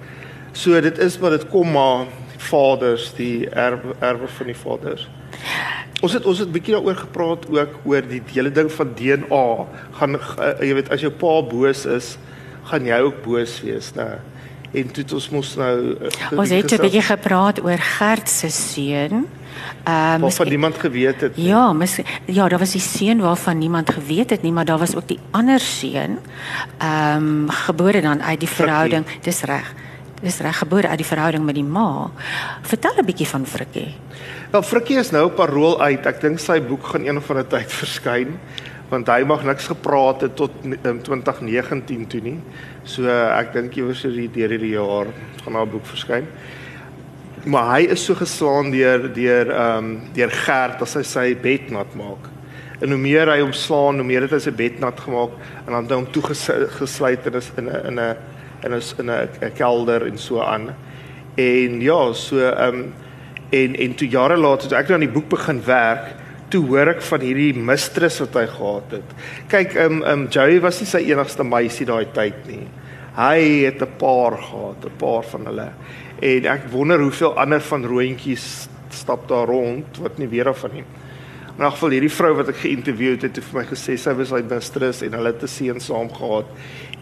[0.52, 2.06] So dit is wat dit kom maar
[2.38, 5.10] vaders die erwe erwe van die vaders.
[6.00, 9.48] Ons het ons het 'n bietjie daaroor gepraat ook oor die hele ding van DNA.
[9.92, 12.18] Gaan uh, jy weet as jou pa boos is,
[12.64, 14.20] gaan jy ook boos wees, né?
[14.72, 18.50] En toe het ons mos nou uh, Ons het 'n bietjie gepraat oor Gert se
[18.50, 19.28] seun.
[19.84, 21.38] Ehm um, van niemand geweet het.
[21.38, 21.48] Nie.
[21.48, 24.96] Ja, mis, ja, daar was die seun waarvan niemand geweet het nie, maar daar was
[24.96, 26.20] ook die ander seun.
[26.78, 29.06] Ehm um, gebore dan uit die verhouding.
[29.22, 29.74] Dis reg
[30.22, 32.12] is reggebore uit die verhouding met die ma.
[32.62, 33.96] Vertel 'n bietjie van Frikkie.
[34.50, 36.08] Wel Frikkie is nou op parol uit.
[36.10, 38.34] Ek dink sy boek gaan een of ander tyd verskyn
[38.90, 42.40] want hy mag niks gepraat het tot um, 2019 toe nie.
[42.82, 45.12] So ek dink iewers so deur hierdie jaar
[45.44, 46.26] gaan haar boek verskyn.
[47.46, 51.70] Maar hy is so geslaan deur deur ehm um, deur Gert as hy sy bed
[51.76, 52.26] nat maak.
[52.82, 55.36] En hoe meer hy hom slaan, hoe meer het hy sy bed nat gemaak
[55.68, 58.18] en dan het hy hom toegesluit in 'n in 'n
[58.66, 59.14] in 'n in
[59.46, 60.74] 'n kelder en so aan.
[61.38, 62.90] En ja, so ehm um,
[63.50, 66.14] en en toe jare later toe ek nou aan die boek begin werk,
[66.50, 69.16] toe hoor ek van hierdie mistress wat hy gehad het.
[69.52, 72.66] Kyk, ehm um, ehm um, Joey was nie sy enigste meisie daai tyd nie.
[73.16, 75.70] Hy het 'n paar gehad, 'n paar van hulle.
[76.22, 80.72] En ek wonder hoeveel ander van roontjies stap daar rond wat nie weer af van
[80.74, 80.86] nie.
[81.58, 84.30] In elk geval hierdie vrou wat ek geïnterview het, het vir my gesê sy was
[84.30, 86.46] sy mistress en hulle het 'n seun saam gehad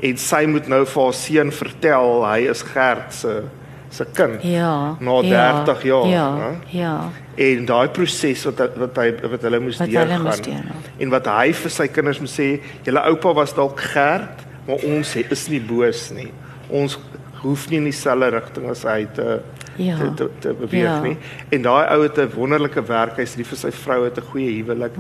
[0.02, 3.44] en sy moet nou vir haar seun vertel hy is Gert se
[3.90, 4.44] se kind.
[4.44, 4.96] Ja.
[5.00, 6.38] Na 30 ja, jaar, Ja.
[6.38, 6.78] hè?
[6.80, 7.10] Ja.
[7.36, 10.66] En daai proses wat wat hy wat hulle moes deurgaan.
[10.98, 15.14] En wat hy vir sy kinders moet sê, julle oupa was dalk Gert, maar ons
[15.14, 16.32] het- is nie boos nie.
[16.70, 16.98] Ons
[17.42, 19.40] hoef nie in dieselfde rigting as hy te
[19.78, 19.98] Ja.
[19.98, 21.02] te, te, te beweeg Ja.
[21.02, 21.18] nie.
[21.52, 23.18] En daai ou het 'n wonderlike werk.
[23.18, 24.92] Hy's lief vir sy vrou, het 'n goeie huwelik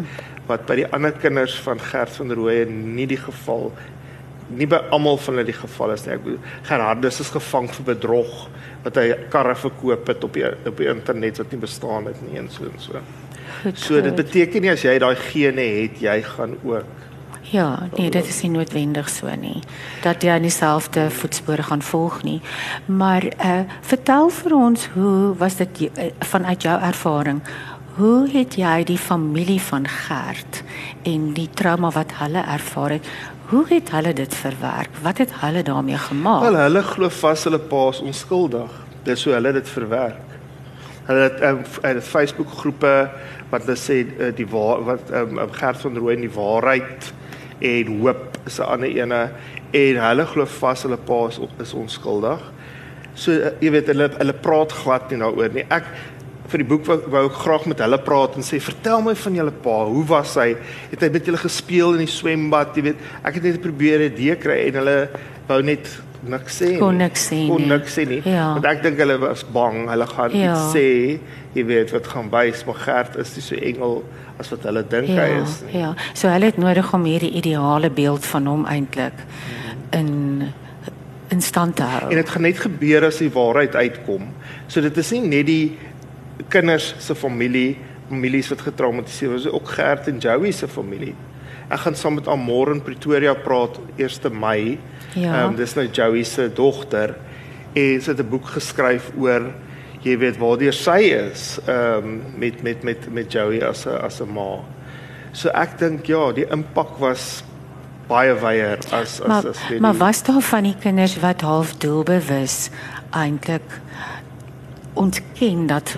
[0.47, 3.71] wat by die ander kinders van Gert van Rooyen nie die geval
[4.49, 6.13] nie by almal van hulle die geval is nie.
[6.13, 8.47] Ek bedoel Gerardus is gevang vir bedrog
[8.83, 12.37] wat hy karre verkoop het op die op die internet wat nie bestaan het nie
[12.39, 13.01] en so en so.
[13.63, 13.79] Goed.
[13.79, 16.85] So dit beteken nie as jy daai gene het, jy gaan ook
[17.47, 19.61] Ja, nee, dit is nie noodwendig so nie
[20.03, 22.41] dat jy in dieselfde voetspore gaan volg nie.
[22.85, 27.41] Maar uh vertel vir ons hoe was dit jy- eh, vanuit jou ervaring?
[27.97, 30.61] Hoe het jy die familie van Gert
[31.03, 33.07] en die trauma wat hulle ervaar het,
[33.49, 34.89] hoe het hulle dit verwerk?
[35.01, 36.41] Wat het hulle daarmee gemaak?
[36.41, 38.71] Wel hulle glo vas hulle pa is onskuldig.
[39.03, 40.35] Dis hoe hulle dit verwerk.
[41.07, 42.95] Hulle het um, hulle het Facebook groepe
[43.49, 47.13] wat hulle sê uh, die waar wat um, Gert van Rooyen die waarheid
[47.63, 49.21] en hoop is 'n ander ene
[49.71, 52.43] en hulle glo vas hulle pa is, is onskuldig.
[53.13, 55.65] So uh, jy weet hulle hulle praat glad nie daaroor nie.
[55.69, 55.87] Ek
[56.47, 59.35] vir die boek wou, wou ek graag met hulle praat en sê vertel my van
[59.35, 59.77] julle pa.
[59.85, 60.55] Hoe was hy?
[60.91, 62.75] Het hy met julle gespeel in die swembad?
[62.75, 65.09] Jy weet, ek het net probeer 'n idee kry en hulle
[65.47, 65.87] wou net
[66.27, 66.79] niks sê nie.
[66.79, 67.67] Kon niks sê Kon nie.
[67.67, 68.21] niks sê nie.
[68.25, 68.53] Ja.
[68.53, 69.87] Want ek dink hulle was bang.
[69.89, 70.53] Hulle gaan Ja.
[70.53, 71.19] iets sê,
[71.53, 74.03] jy weet wat gaan wys, maar Gert is nie so engel
[74.39, 75.79] as wat hulle dink hy Ja, is nie.
[75.81, 75.95] ja.
[76.13, 79.13] So hulle het nodig om hierdie ideale beeld van hom eintlik
[79.93, 80.53] in
[81.29, 82.09] in stand te hou.
[82.09, 84.29] En dit gaan net gebeur as die waarheid uitkom.
[84.67, 85.77] So dit is nie net die
[86.47, 91.15] kinders se familie, families wat getraumatiseer is, ook Gert en Joey se familie.
[91.67, 94.77] Ek gaan saam met Amor in Pretoria praat 1 Mei.
[95.13, 95.43] Ja.
[95.43, 97.15] Ehm dis nou Joey se dogter
[97.73, 99.51] en sy het 'n boek geskryf oor
[100.01, 104.31] jy weet waardeur sy is ehm met met met met Joey as 'n as 'n
[104.33, 104.63] ma.
[105.33, 107.43] So ek dink ja, die impak was
[108.07, 111.75] baie wyer as as maar, as weet maar was daar van die kinders wat half
[111.77, 112.69] doelbewus
[113.11, 113.81] eintlik
[114.93, 115.97] ontken dat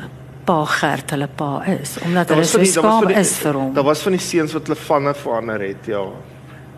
[0.50, 3.72] pa Gert hulle pa is omdat hulle so skaam die- is vir hom.
[3.78, 6.04] Daar was van die seuns wat hulle vanne verander het, ja.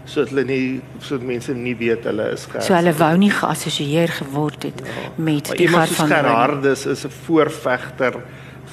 [0.05, 2.65] Sodat hulle nie sodat mense nie weet hulle is Gert.
[2.67, 4.81] So hulle wou nie geassosieer geword het
[5.15, 6.25] met maar die iemand Gert van Rooyen.
[6.25, 8.23] Gerardus is 'n voorvegter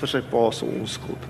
[0.01, 1.25] vir sy pa se onskuld.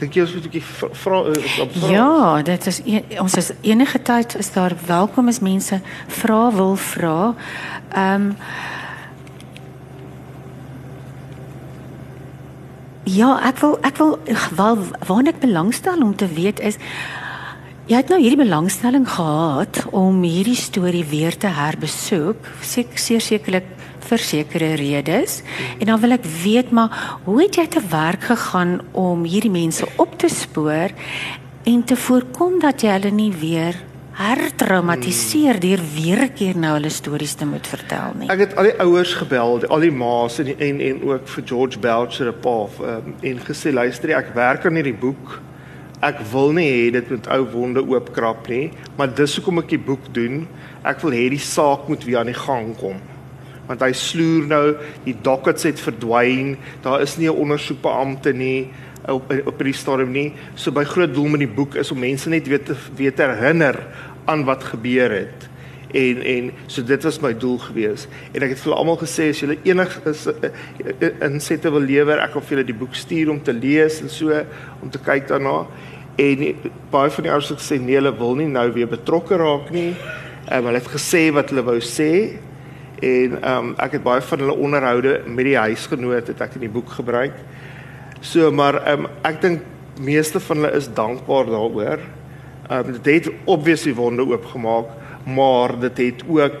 [0.00, 1.90] Dink jy ons moet 'n bietjie vra eh, vra?
[1.90, 6.76] Ja, dit is een, ons is enige tyd is daar welkom as mense vra wil
[6.76, 7.34] vra.
[7.94, 8.36] Ehm um,
[13.02, 14.12] Ja, ek wil ek wil
[14.54, 14.76] wel
[15.08, 16.76] waarna ek belangstel om te weet is
[17.90, 23.66] jy het nou hierdie belangstelling gehad om hierdie storie weer te herbesoek, seker sekerlik
[24.06, 25.40] vir sekere redes.
[25.80, 29.88] En dan wil ek weet maar hoe het jy te werk gegaan om hierdie mense
[29.98, 30.94] op te spoor
[31.66, 33.82] en te voorkom dat jy hulle nie weer
[34.12, 38.28] hertraumatiseer deur weer 'n keer nou hulle stories te moet vertel nie.
[38.30, 41.42] Ek het al die ouers gebel, die- al die ma's en en en ook vir
[41.46, 45.40] George Belcher 'n pa um, en gesê luister, ek werk aan hierdie boek.
[46.02, 49.78] Ek wil nie hê dit moet ou wonde oopkrap nie, maar dis hoekom ek die
[49.78, 50.46] boek doen.
[50.84, 52.96] Ek wil hê die saak moet weer aan die gang kom.
[53.68, 56.56] Want hy sloer nou, die dockets het verdwyn.
[56.82, 58.68] Daar is nie 'n ondersoekbeampte nie
[59.10, 60.32] op op hierdie stadium nie.
[60.54, 63.22] So my groot doel met die boek is om mense net weer te weer te
[63.22, 63.78] herinner
[64.24, 65.48] aan wat gebeur het.
[65.92, 68.06] En en so dit was my doel gewees.
[68.32, 70.34] En ek het vir hulle almal gesê as julle enig is uh,
[70.88, 74.12] uh, insette wil lewer ek wil vir julle die boek stuur om te lees en
[74.12, 74.44] so
[74.80, 75.62] om te kyk daarna.
[76.20, 76.46] En
[76.92, 79.90] baie van die ouers het gesê nee hulle wil nie nou weer betrokke raak nie.
[80.48, 82.12] Um, hulle het gesê wat hulle wou sê.
[83.02, 86.72] En um, ek het baie van hulle onderhoude met die huisgenoot het ek in die
[86.72, 87.36] boek gebruik.
[88.22, 89.62] So maar ehm um, ek dink
[90.00, 91.98] meeste van hulle is dankbaar daaroor.
[92.68, 94.94] Ehm um, dit het obviously wonde oopgemaak,
[95.26, 96.58] maar dit het ook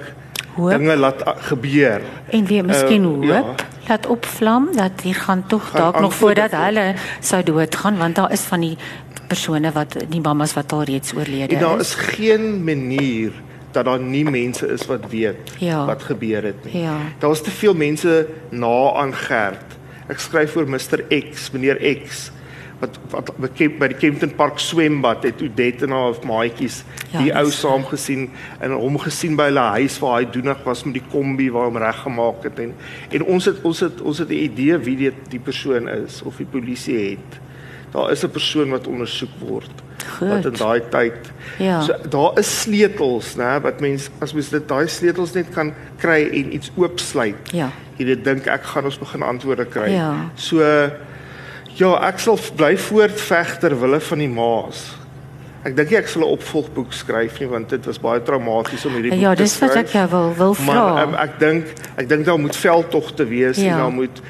[0.56, 0.70] hoop.
[0.70, 1.22] dinge laat
[1.52, 2.02] gebeur.
[2.30, 3.54] En weer miskien uh, hoop ja.
[3.88, 8.40] laat opvlam dat hier gaan tog dalk nog voordat hulle sou doodgaan want daar is
[8.40, 8.76] van die
[9.26, 11.60] persone wat die mammas wat al reeds oorlede is.
[11.60, 13.32] Daar is geen manier
[13.72, 15.84] dat daar nie mense is wat weet ja.
[15.86, 16.82] wat gebeur het nie.
[16.82, 16.96] Ja.
[17.18, 19.78] Daar's te veel mense na aan Gert.
[20.12, 22.28] Ek skryf vir Mr X, meneer X
[22.82, 26.80] wat wat bekend by die Kempton Park swembad het Odette en haar maatjies
[27.12, 28.26] ja, die ou saam gesien
[28.64, 31.78] en hom gesien by hulle huis waar hy doenig was met die kombi waar hom
[31.82, 32.74] reggemaak het en
[33.18, 36.36] en ons het ons het ons het 'n idee wie dit die persoon is of
[36.42, 37.40] die polisie het.
[37.92, 39.74] Daar is 'n persoon wat ondersoek word.
[40.02, 40.28] Goed.
[40.28, 41.30] Wat in daai tyd.
[41.58, 41.80] Ja.
[41.86, 46.28] So daar is sleutels, né, wat mense as mens dit daai sleutels net kan kry
[46.32, 47.52] en iets oopsluit.
[47.52, 47.70] Ja.
[47.96, 49.90] Jy dit dink ek gaan ons begin antwoorde kry.
[49.94, 50.12] Ja.
[50.34, 50.62] So
[51.80, 54.90] Ja, ek sal bly voortveg ter wille van die maas.
[55.62, 59.12] Ek dink ek sal 'n opvolgboek skryf nie want dit was baie traumaties om hierdie
[59.14, 59.74] boek ja, te skryf.
[59.74, 60.74] Ja, dis wat ek jou wil wil vra.
[60.74, 63.72] Maar um, ek dink ek dink daar moet veldtogte wees ja.
[63.72, 64.20] en daar moet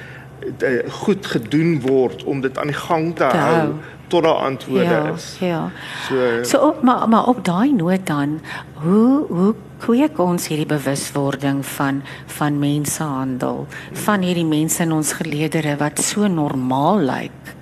[0.88, 3.54] goed gedoen word om dit aan die gang te, te hou.
[3.54, 3.72] hou
[4.12, 5.36] tot daar antwoorde ja, is.
[5.40, 5.70] Ja.
[6.08, 8.40] So So op maar maar op daai noot dan,
[8.72, 15.76] hoe hoe kweek ons hierdie bewuswording van van mensehandel, van hierdie mense in ons geleedere
[15.76, 17.54] wat so normaal lyk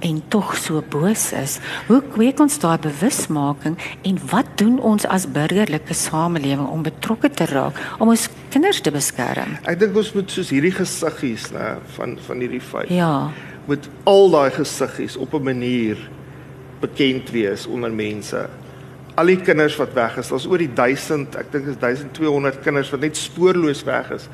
[0.00, 1.58] en tog so boos is.
[1.86, 7.48] Hoe kweek ons daai bewusmaking en wat doen ons as burgerlike samelewing om betrokke te
[7.50, 9.58] raak om ons kinders te beskerm?
[9.64, 12.90] Ek dink ons moet soos hierdie gesiggies, né, van van hierdie feit.
[12.90, 13.30] Ja
[13.64, 15.96] moet al daai gesiggies op 'n manier
[16.80, 18.48] bekend wees onder mense.
[19.14, 22.90] Al die kinders wat weg is, daar's oor die 1000, ek dink is 1200 kinders
[22.90, 24.28] wat net spoorloos weg is.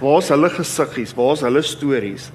[0.00, 1.14] Waar's hulle gesiggies?
[1.14, 2.30] Waar's hulle stories?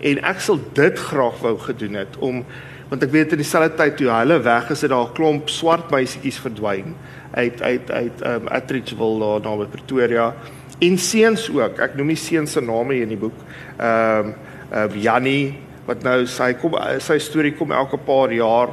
[0.00, 2.44] En ek sal dit graag wou gedoen het om
[2.88, 5.90] want ek weet in dieselfde tyd toe hulle weg is, het daar 'n klomp swart
[5.90, 6.94] meisietjies verdwyn
[7.34, 10.34] uit uit uit um Atteridgeville daar na by Pretoria.
[10.78, 11.78] En seuns ook.
[11.78, 13.38] Ek noem die seuns se name hier in die boek.
[13.78, 14.34] Ehm um,
[14.72, 15.54] uh, Jannie
[15.86, 18.68] wat nou sy kom sy storie kom elke paar jaar.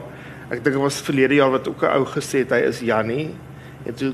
[0.49, 3.29] Ek dink dit was verlede jaar wat ook 'n ou gesê het hy is Jannie.
[3.85, 4.13] En toe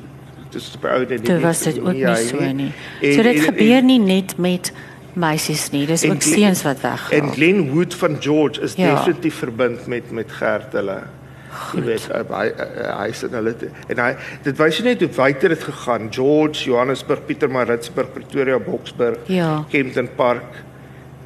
[0.52, 1.20] dis op ou net nie.
[1.20, 2.72] Dit was dit ook nie so nie.
[3.02, 4.72] En, so dit en, gebeur nie net met
[5.18, 5.86] meisies nie.
[5.90, 7.20] Dis ook seuns wat weggaan.
[7.20, 8.96] En Glen Wood van George is ja.
[8.96, 11.02] definitief verbind met met Gert hulle.
[11.74, 12.44] Jy weet hy
[13.00, 13.54] hy sê hulle
[13.90, 14.12] en hy
[14.46, 16.10] dit wys net hoe wyter dit gegaan.
[16.14, 19.64] George, Johannesburg, Pietermaritzburg, Pretoria, Boksburg, ja.
[19.72, 20.64] Kempton Park.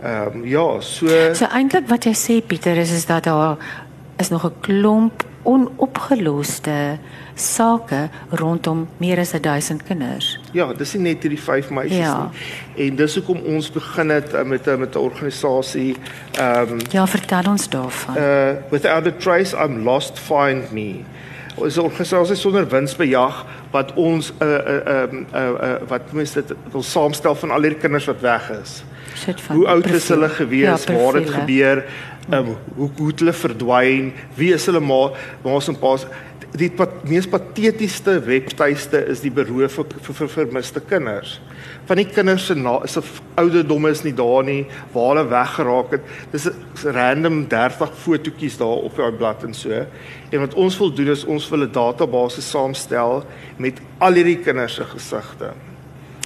[0.02, 3.58] Ehm um, ja, so So eintlik wat jy sê Pieter is is dat daar
[4.18, 6.98] is nog 'n klomp onopgeloste
[7.42, 10.40] sake rondom meer as 1000 kinders.
[10.56, 12.30] Ja, dis nie net hierdie 5 meisies ja.
[12.30, 12.88] nie.
[12.88, 15.96] En dis hoekom ons begin het uh, met 'n met 'n organisasie
[16.38, 18.18] ehm um, Ja, vertel ons daarvan.
[18.18, 21.04] Uh without a trace I'm lost find me.
[21.56, 26.12] Ons organisasie sonder winsbejag wat ons 'n uh, 'n uh, 'n um, uh, uh, wat
[26.12, 28.84] mense dit wil saamstel van al hierdie kinders wat weg is
[29.26, 30.84] van Hoe oud is hulle gewees?
[30.84, 31.86] Ja, waar het gebeur?
[32.30, 34.14] Ehm um, hoe hoe het hulle verdwyn?
[34.34, 35.12] Wie is hulle ma?
[35.44, 36.06] Ma's en pa's
[36.58, 41.38] die pat, mees patetiesste webtuiste is die beroof vir, vir, vir vermiste kinders.
[41.88, 43.04] Van die kinders se is 'n
[43.38, 46.02] ouderdomme is nie daar nie, waar hulle weggeraak het.
[46.32, 49.86] Dis 'n random 30 fotootjies daar op daai blad en so.
[50.32, 53.24] En wat ons wil doen is ons wil 'n database saamstel
[53.58, 55.71] met al hierdie kinders se gesigte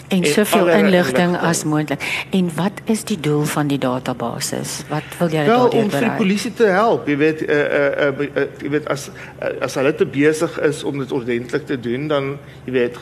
[0.07, 2.03] en, en soveel inligting as moontlik.
[2.29, 4.61] En wat is die doel van die database?
[4.89, 5.83] Wat wil jy daardeur bereik?
[5.83, 9.07] Om vir die polisie te help, jy weet, uh, uh, uh, uh, jy weet as
[9.09, 12.31] uh, as hulle te besig is om dit ordentlik te doen, dan
[12.67, 13.01] jy weet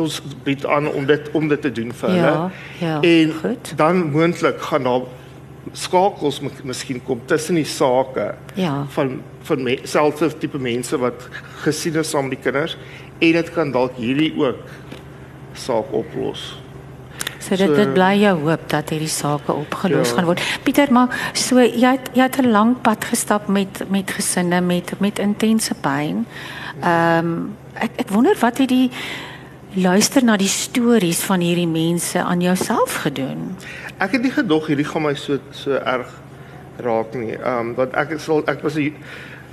[0.00, 2.36] ons bied aan om dit om dit te doen vir hulle.
[2.36, 3.00] Ja, ja.
[3.00, 3.74] En goed.
[3.76, 5.10] dan moontlik gaan daar
[5.72, 8.82] skakels miskien kom tussen die sake ja.
[8.96, 11.28] van van selfde tipe mense wat
[11.62, 12.76] gesien is saam met die kinders
[13.22, 14.58] en dit kan dalk hierdie ook
[15.54, 16.62] saak oplos.
[17.42, 20.16] So dit so, dit bly jou hoop dat hierdie sake opgelos ja.
[20.16, 20.42] gaan word.
[20.62, 24.94] Pieter, maar so jy het, jy het 'n lang pad gestap met met gesinne met
[25.00, 26.26] met intense pyn.
[26.80, 28.90] Ehm um, ek ek wonder wat het die
[29.74, 33.56] luister na die stories van hierdie mense aan jouself gedoen?
[33.98, 36.08] Ek het nie gedog hierdie gaan my so so erg
[36.78, 37.36] raak nie.
[37.36, 38.94] Ehm um, want ek sal ek was 'n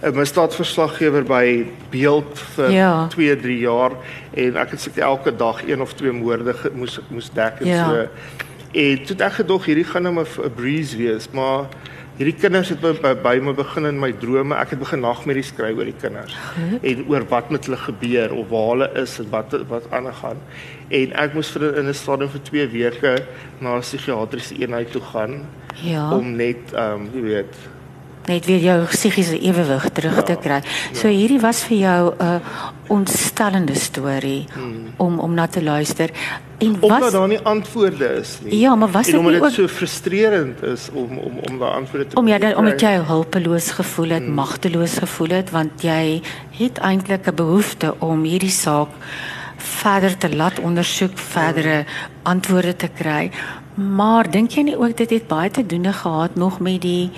[0.01, 3.07] 'n misdaadverslaggewer by Beeld vir ja.
[3.07, 3.91] 2, 3 jaar
[4.33, 7.85] en ek het seker elke dag een of twee moorde moes moes dek en ja.
[7.85, 8.07] so.
[8.71, 11.67] En toe ek gedog hierdie gaan nou 'n breeze wees, maar
[12.19, 14.55] hierdie kinders het by, by, by my begin in my drome.
[14.55, 16.83] Ek het begin nagmerries skryf oor die kinders Goed.
[16.83, 20.37] en oor wat met hulle gebeur of waar hulle is en wat wat aangaan.
[20.89, 23.15] En ek moes vir in 'n stadium vir 2 weke
[23.59, 25.45] na 'n psigiatriese eenheid toe gaan
[25.83, 26.11] ja.
[26.11, 27.55] om net ehm um, jy weet
[28.29, 30.59] net weer jou psigiese ewewig terug ja, te kry.
[30.93, 31.15] So ja.
[31.17, 32.39] hierdie was vir jou 'n uh,
[32.89, 34.93] ontstellende storie hmm.
[34.97, 36.09] om om na te luister.
[36.57, 38.59] En was Omdat daar nie antwoorde is nie.
[38.59, 42.15] Ja, maar was dit nie ook so frustrerend is om om om daai antwoorde te
[42.15, 44.33] Om ja, dan, omdat jy hulpeloos gevoel het, hmm.
[44.33, 46.21] magteloos gevoel het want jy
[46.57, 48.89] het eintlik 'n behoefte om hierdie saak
[49.59, 51.85] verder te laat ondersoek, verdere hmm.
[52.23, 53.31] antwoorde te kry.
[53.75, 57.11] Maar dink jy nie ook dit het baie te doen gehad nog met die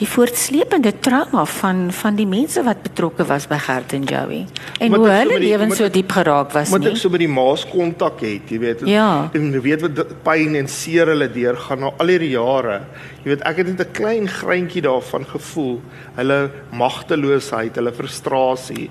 [0.00, 4.40] die voortsleepende trauma van van die mense wat betrokke was by Gert en Joey
[4.82, 6.78] en maar hoe hulle lewens so diep geraak was nie.
[6.78, 8.82] Moet ek so by die maas kontak het, jy weet.
[8.90, 9.30] Ja.
[9.38, 12.80] En jy weet wat pyn en seer hulle deurgaan na al hierdie jare.
[13.22, 15.80] Jy weet ek het net 'n klein greintjie daarvan gevoel.
[16.16, 18.90] Hulle magteloosheid, hulle frustrasie.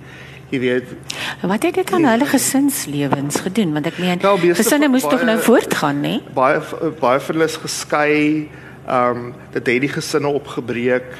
[0.53, 0.89] Jy weet.
[1.41, 3.73] Wat het dit aan hulle gesinslewens gedoen?
[3.73, 6.19] Want ek meen, nou, gesinne moes tog nou voortgaan, nê?
[6.33, 6.61] Baie
[6.99, 8.49] baie van hulle is geskei.
[8.87, 11.13] Ehm um, dit het die gesinne opgebreek.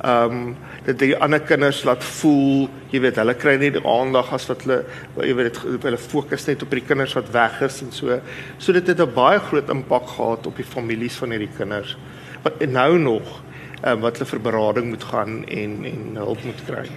[0.00, 4.32] Ehm um, dit die ander kinders laat voel, jy weet, hulle kry nie die aandag
[4.32, 4.78] as wat hulle
[5.20, 8.16] jy weet hulle fokus net op die kinders wat weg is en so.
[8.58, 11.96] So dit het 'n baie groot impak gehad op die families van hierdie kinders.
[12.42, 13.42] Wat nou nog
[13.82, 16.88] ehm um, wat hulle vir berading moet gaan en en hulp moet kry.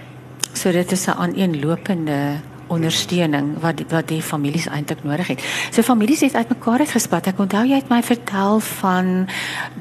[0.52, 2.40] So dit is 'n aaneenlopende
[2.72, 5.44] ondersteuning wat wat die families eintlik nodig het.
[5.70, 7.32] So families het uitmekaar uitgespat.
[7.32, 9.26] Ek onthou jy het my vertel van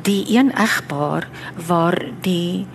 [0.03, 1.27] die een egpaar
[1.67, 2.65] waar die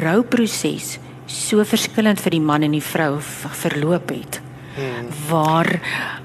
[0.00, 4.40] rouproses so verskillend vir die man en die vrou verloop het.
[4.76, 5.08] Hmm.
[5.28, 5.68] Waar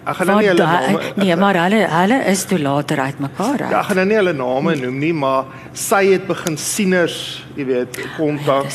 [0.03, 3.69] Ek gaan nou nie hulle name Nee, maar hulle hulle is toe later uitmekaar uit.
[3.71, 7.17] Ja, ek gaan nou nie hulle name noem nie, maar sy het begin sieners,
[7.57, 8.69] jy weet, kontak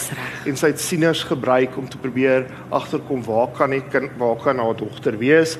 [0.48, 4.62] en sy het sieners gebruik om te probeer agterkom waar kan die kind waar kan
[4.62, 5.58] haar dogter wees?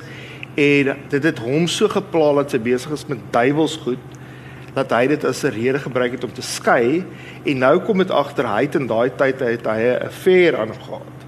[0.59, 4.17] En dit het hom so gepla dat sy besig is met duiwelsgoed
[4.73, 7.05] dat hy dit as 'n rede gebruik het om te skei
[7.45, 11.18] en nou kom dit agter hy het in daai tyd het hy 'n affair aangegaan.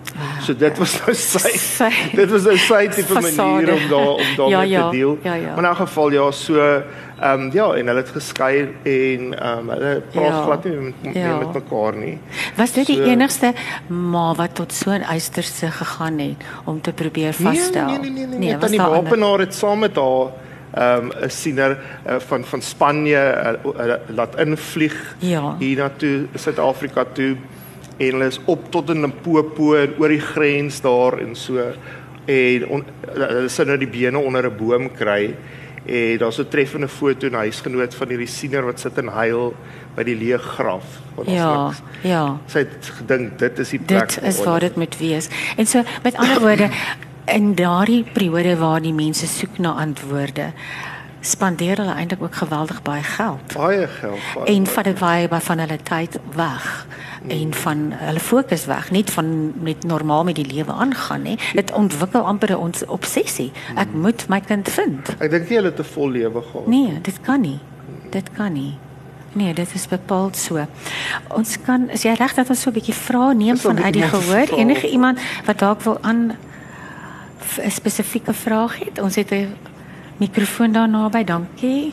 [0.42, 4.34] So dit was nou sy, sy dit was nou sy tipe manier om daar om
[4.38, 5.18] daarmee ja, ja, te deel.
[5.24, 5.56] Ja, ja.
[5.56, 6.60] Maar in 'n geval ja, so
[7.22, 10.76] ehm um, ja, en hulle het geskei en ehm um, hulle praat ja, glad nie
[10.76, 11.38] met ja.
[11.38, 12.18] met mekaar nie.
[12.56, 13.54] Was dit so, die enigste
[13.88, 17.86] ma wat tot so 'n uiterste gegaan het om te probeer vasstel?
[17.86, 20.28] Nee, nee, nee, nee, nee, nee, nee wapenaar het saam met haar
[20.72, 25.56] ehm um, 'n siener uh, van van Spanje uh, uh, laat invlieg ja.
[25.60, 27.36] hier na toe Suid-Afrika toe
[27.98, 31.58] en hulle is op tot in Limpopo en oor die grens daar en so
[32.26, 35.36] en on, hulle sit nou die bene onder 'n boom kry
[35.86, 39.54] en daar's 'n treffende foto in huisgenoot van hierdie siener wat sit en huil
[39.96, 40.84] by die leë graf
[41.16, 41.82] van ons Ja, niks.
[42.04, 42.38] ja.
[42.48, 44.08] Sy het gedink dit is die plek.
[44.08, 45.30] Dit is waar dit moet wees.
[45.58, 46.70] En so met ander woorde
[47.38, 50.52] in daardie periode waar die mense soek na antwoorde
[51.22, 53.54] spandeer hulle eintlik ook geweldig baie geld.
[53.54, 54.20] Baie geld.
[54.36, 56.88] Baie en van dit baie van hulle tyd weg
[57.28, 58.92] en van hulle fokus weg.
[58.92, 63.52] Net van net normaal met die lewe aangaan nê dit ontwikkel amper ons obsessie.
[63.76, 64.02] Ek hmm.
[64.02, 65.16] moet my kind vind.
[65.20, 66.68] Ek dink nie hulle te vol lewe gehad.
[66.68, 67.60] Nee dit kan nie.
[68.10, 68.78] Dit kan nie.
[69.34, 70.66] Nee dit is bepaald so.
[71.30, 74.10] Ons kan is jy reg dat ons so 'n bietjie vra neem van uit die
[74.10, 74.58] gehoor?
[74.58, 76.34] enige iemand wat dalk wil aan
[77.62, 79.00] 'n spesifieke vraag het?
[79.00, 79.54] Ons het 'n
[80.22, 81.92] mikrofoon daar naby dankie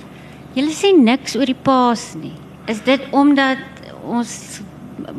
[0.56, 2.34] Julle sê niks oor die paas nie.
[2.72, 3.60] Is dit omdat
[4.08, 4.32] ons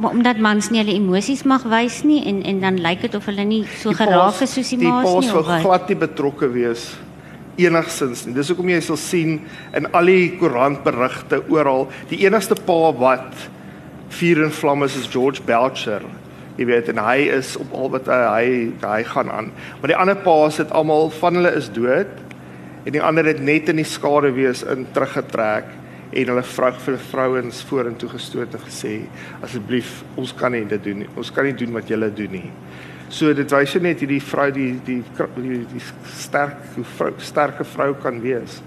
[0.03, 3.45] omdat mans nie hulle emosies mag wys nie en en dan lyk dit of hulle
[3.47, 5.13] nie so geraak is soos die maas nie.
[5.23, 6.89] Die paas wil glad nie betrokke wees
[7.59, 8.35] enigsins nie.
[8.35, 9.37] Dis hoekom jy sal sien
[9.77, 13.47] in al die koerantberigte oral, die enigste pa wat
[14.19, 16.03] vuur en vlam is is George Belcher.
[16.59, 18.47] Jy weet en hy is op al wat hy hy,
[18.83, 19.53] hy gaan aan.
[19.79, 22.27] Maar die ander paas het almal van hulle is dood
[22.85, 25.69] en die ander het net in die skade wees in teruggetrek
[26.09, 28.93] en hulle vrou vir vrouens vorentoe gestoot en gesê
[29.45, 31.09] asseblief ons kan nie dit doen nie.
[31.19, 32.47] Ons kan nie doen wat julle doen nie.
[33.09, 35.01] So dit wys net hierdie vrou die die
[35.35, 35.83] die, die
[36.17, 38.61] sterk hoe vrou sterke vrou kan wees.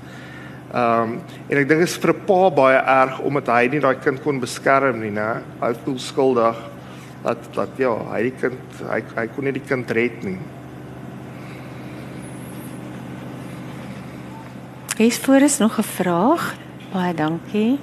[0.72, 3.80] Ehm um, en ek dink dit is vir 'n pa baie erg omdat hy nie
[3.80, 5.42] daai kind kon beskerm nie, né?
[5.60, 6.56] Hy voel skuldig
[7.22, 10.38] dat dat ja, hy die kind hy hy kon nie die kind red nie.
[14.96, 16.54] Is voor is nog 'n vraag?
[16.92, 17.78] Baie dankie.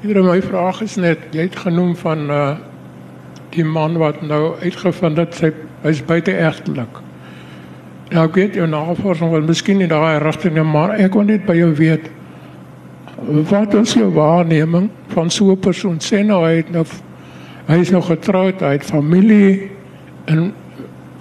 [0.00, 2.56] Hier my vraag is net jy het genoem van uh
[3.48, 5.52] die man wat nou uitgevind het sy
[5.82, 7.00] hy's buite egtelik.
[8.10, 11.46] Nou ek weet jou navorsing wil miskien nie daai rigting nie, maar ek wil net
[11.46, 12.10] by jou weet
[13.50, 15.98] wat is jou waarneming van so 'n persoon?
[15.98, 16.84] Sê nou hy het nou
[17.66, 19.70] hy is nog getroud, hy het familie
[20.24, 20.52] en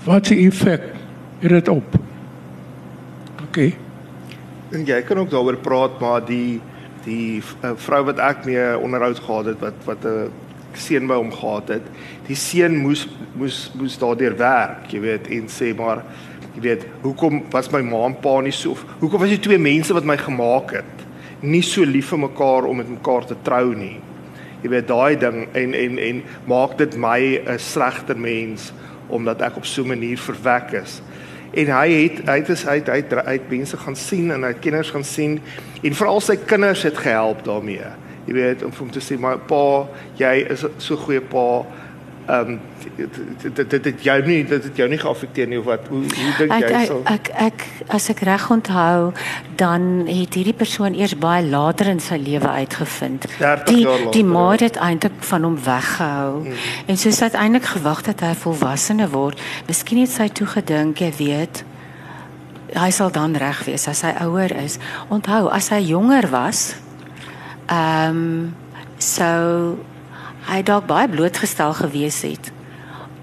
[0.03, 0.81] wat se effek
[1.39, 1.95] het dit op?
[3.47, 3.57] OK.
[4.71, 6.61] En jy kan ook daaroor praat maar die
[7.03, 10.29] die uh, vrou wat ek mee onderhoud gehad het wat wat 'n
[10.77, 11.85] seun by hom gehad het.
[12.27, 16.03] Die seun moes moes moes daardeur werk, jy weet, en sê maar
[16.55, 19.93] jy weet, hoekom was my ma en pa nie so hoekom was die twee mense
[19.93, 21.01] wat my gemaak het
[21.41, 23.97] nie so lief vir mekaar om met mekaar te trou nie.
[24.61, 28.71] Jy weet daai ding en en en maak dit my 'n slegter mens
[29.07, 31.01] omdat ek op so 'n manier verwek is.
[31.53, 34.31] En hy het hy het is hy het, hy het, hy het mense gaan sien
[34.31, 35.39] en hy het kinders gaan sien
[35.83, 37.91] en veral sy kinders het gehelp daarmee.
[38.25, 41.65] Jy weet om hom te sê maar pa, jy is so goeie pa.
[42.31, 42.59] Ehm um,
[42.95, 46.29] dit dit dit jou nie dit het jou nie geaffekteer nie of wat hoe hoe
[46.37, 47.01] dink jy ek, so?
[47.11, 49.09] Ek ek as ek reg onthou,
[49.59, 53.27] dan het hierdie persoon eers baie later in sy lewe uitgevind.
[53.41, 54.63] 30 die later, die ma ja.
[54.63, 56.39] het eintlik van hom weggehou.
[56.45, 56.63] Mm.
[56.93, 59.43] En so sy het eintlik gewag dat hy volwassene word.
[59.67, 61.65] Miskien het sy toe gedink, jy weet,
[62.79, 64.79] hy sal dan reg wees as hy ouer is.
[65.11, 66.69] Onthou, as hy jonger was,
[67.67, 68.35] ehm um,
[69.01, 69.81] sou
[70.51, 72.51] hy dalk baie blootgestel gewees het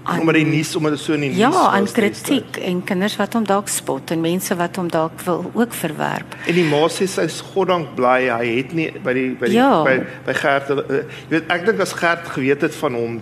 [0.09, 3.15] aan omdat die nuus omdat dit so in die nuus Ja, aan kritiek en kinders
[3.19, 6.33] wat hom dalk spot en mense wat hom dalk wil ook verwerp.
[6.47, 9.59] En die ma sê sy is goddank bly hy het nie by die by die
[9.59, 9.83] Ja.
[9.85, 11.03] by by Gert uh, jy
[11.35, 13.19] weet ek dink as Gert geweet het van hom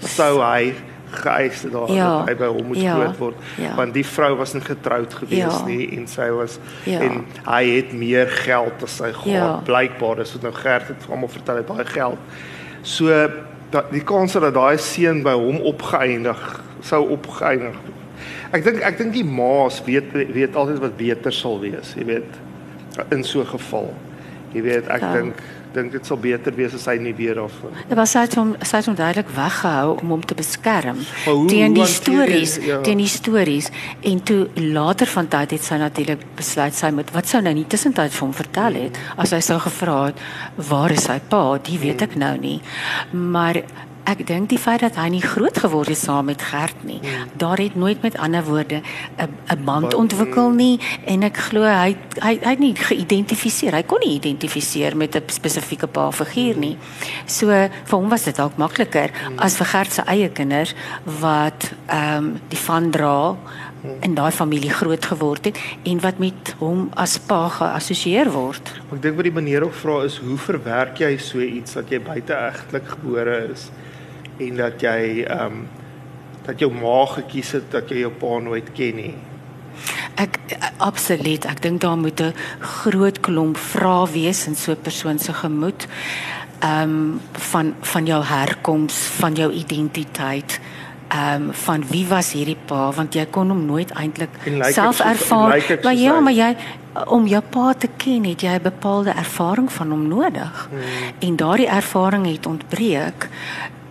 [0.00, 0.74] sou hy
[1.16, 2.08] geëis het daar Ja.
[2.18, 2.94] dat hy by hom moet Ja.
[2.98, 3.74] groot word Ja.
[3.78, 5.64] want die vrou was nie getroud gewees Ja.
[5.64, 7.00] nie en sy was Ja.
[7.00, 9.62] en hy het meer geld as sy gehad Ja.
[9.64, 12.18] blykbaar dis wat nou Gert het almal vertel hy baie geld
[12.86, 13.10] so
[13.74, 16.42] dat die kans dat daai seun by hom opgeëindig
[16.86, 17.74] sou opgeëindig
[18.54, 22.38] Ek dink ek dink die ma's weet weet altyd wat beter sal wees, jy weet
[23.12, 23.90] in so 'n geval.
[24.54, 25.12] Jy weet ek Ja.
[25.12, 25.34] dink
[25.76, 27.74] dink dit sal beter wees as hy nie weer daarvan.
[27.88, 31.74] Dit was sy hom sy het hom duidelik weggehou om hom te beskerm hoe- teen
[31.76, 32.80] die stories, ja.
[32.86, 33.70] teen die stories
[34.02, 37.66] en toe later van tyd het sy natuurlik besluit sy moet wat sou nou nie
[37.68, 40.20] tussentyd vir hom vertel het as hy sou gevra het
[40.70, 42.60] waar is sy pa, die weet ek nou nie.
[43.12, 43.62] Maar
[44.06, 47.00] ek dink die feit dat hy nie groot geword het saam met Gert nie.
[47.38, 48.80] Daar het nooit met ander woorde
[49.18, 53.74] 'n 'n band ontwikkel nie en ek glo hy hy hy het nie geïdentifiseer.
[53.74, 56.76] Hy kon nie identifiseer met 'n spesifieke pa figuur nie.
[57.26, 62.16] So vir hom was dit dalk makliker as vir Gert se eie kinders wat ehm
[62.16, 63.36] um, die van dra
[64.00, 68.72] in daai familie groot geword het en wat met hom as pa geassosieer word.
[68.92, 72.00] Ek dink wat die meneer ook vra is hoe verwerk jy so iets dat jy
[72.00, 73.70] buiteegtelik gebore is
[74.38, 75.68] en dat jy ehm um,
[76.46, 79.14] dat jou ma gekies het dat jy jou pa nooit ken nie.
[80.14, 80.38] Ek
[80.78, 85.32] absoluut, ek dink daar moet 'n groot klomp vrae wees in so 'n persoon se
[85.32, 85.86] gemoed.
[86.60, 90.60] Ehm um, van van jou herkoms, van jou identiteit,
[91.08, 94.96] ehm um, van wie was hierdie pa want jy kon hom nooit eintlik ek self
[94.96, 95.54] soos- ervaar.
[95.54, 96.56] lyk ek maar soos ja, maar jy
[97.06, 100.68] om jou pa te ken, het jy 'n bepaalde ervaring van hom nodig.
[100.70, 100.80] Hmm.
[101.18, 103.28] En daardie ervaring het ontbreek.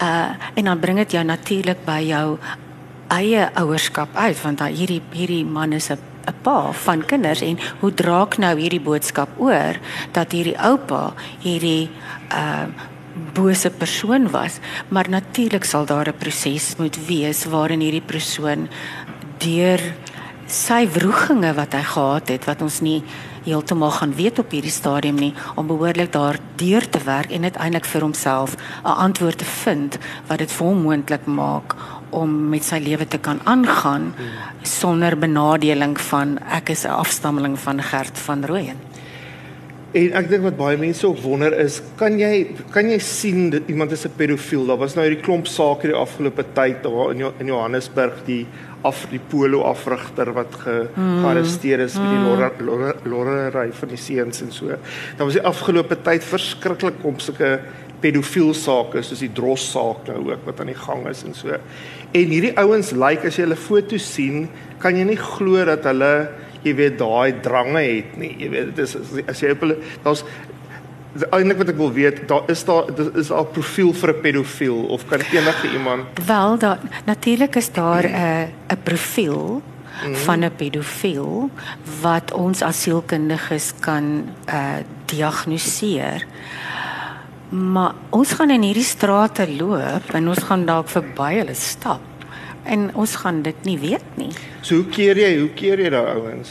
[0.01, 2.37] Uh en dan bring dit jou natuurlik by jou
[3.07, 7.57] eie ouerskap uit want dan hierdie hierdie man is 'n 'n pa van kinders en
[7.79, 9.77] hoe dra ek nou hierdie boodskap oor
[10.11, 11.13] dat hierdie oupa
[11.45, 11.89] hierdie
[12.31, 12.67] uh
[13.33, 14.59] bose persoon was?
[14.91, 18.67] Maar natuurlik sal daar 'n proses moet wees waarin hierdie persoon
[19.37, 19.79] deur
[20.47, 23.03] sy wrogings wat hy gehad het wat ons nie
[23.45, 28.01] heeltemal gaan weet op hierdie stadium nie om behoorlik daardeur te werk en uiteindelik vir
[28.01, 31.75] homself 'n antwoord te vind wat dit vir hom moontlik maak
[32.09, 34.13] om met sy lewe te kan aangaan
[34.63, 38.77] sonder benadeling van ek is 'n afstammeling van Gert van Rooyen.
[39.95, 43.61] En ek dink wat baie mense ook wonder is, kan jy kan jy sien dat
[43.71, 44.65] iemand is 'n pedofiel?
[44.65, 48.45] Daar was nou hierdie klomp sake die afgelope tyd daar in Jo- in Johannesburg die
[48.85, 51.23] af die polo afrigter wat ge, mm.
[51.23, 54.77] gearresteer is met die lorre lorre lorrery van die seuns en so.
[55.17, 57.57] Daar was die afgelope tyd verskriklik kom sulke
[58.03, 61.55] pedofiel sake soos die Dros saak nou ook wat aan die gang is en so.
[62.15, 64.49] En hierdie ouens lyk like, as jy hulle foto's sien,
[64.83, 66.13] kan jy nie glo dat hulle
[66.65, 68.33] jy weet daai drange het nie.
[68.41, 70.25] Jy weet dit is as jy op hulle daar's
[71.23, 74.79] eintlik wat ek wil weet, daar is daar is daar 'n profiel vir 'n pedofiel
[74.95, 79.61] of kan enige iemand Wel, daar natuurlik is daar 'n 'n profiel
[80.25, 81.49] van 'n pedofiel
[82.01, 86.25] wat ons as sielkundiges kan uh diagnoseer.
[87.49, 92.01] Maar ons gaan in hierdie strate loop en ons gaan dalk verby hulle stap
[92.63, 94.31] en ons gaan dit nie weet nie.
[94.61, 95.37] So hoe keer jy?
[95.39, 96.49] Hoe keer jy daai ouens?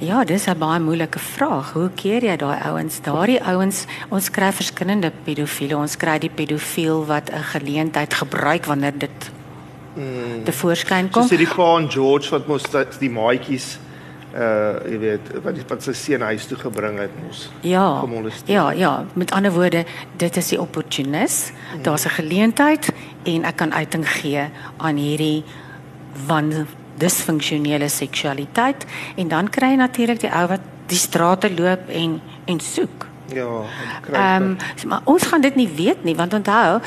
[0.00, 1.72] Ja, dis 'n baie moeilike vraag.
[1.72, 3.00] Hoe keer jy daai ouens?
[3.02, 5.76] Daardie ouens, ons kry verskillende pedofiele.
[5.76, 9.30] Ons kry die pedofiel wat 'n geleentheid gebruik wanneer dit
[9.94, 10.44] mm.
[10.44, 11.22] te voorskyn kom.
[11.22, 12.62] So sê die pa en George wat mos
[12.98, 13.78] die maatjies
[14.34, 17.50] uh jy weet wat die wat sy seun huis toe gebring het mos.
[17.60, 18.00] Ja.
[18.46, 19.84] Ja, ja, met ander woorde,
[20.16, 21.50] dit is die opportunis.
[21.50, 21.82] Mm.
[21.82, 22.92] Daar's 'n geleentheid
[23.22, 25.44] en ek kan uiting gee aan hierdie
[26.26, 26.66] wan
[27.00, 28.86] disfunksionele seksualiteit
[29.16, 32.20] en dan kry jy natuurlik die ou wat die strate loop en
[32.50, 33.06] en soek.
[33.34, 33.62] Ja,
[34.02, 34.18] kry.
[34.18, 34.56] Ehm um,
[34.88, 36.80] maar ons gaan dit nie weet nie want onthou,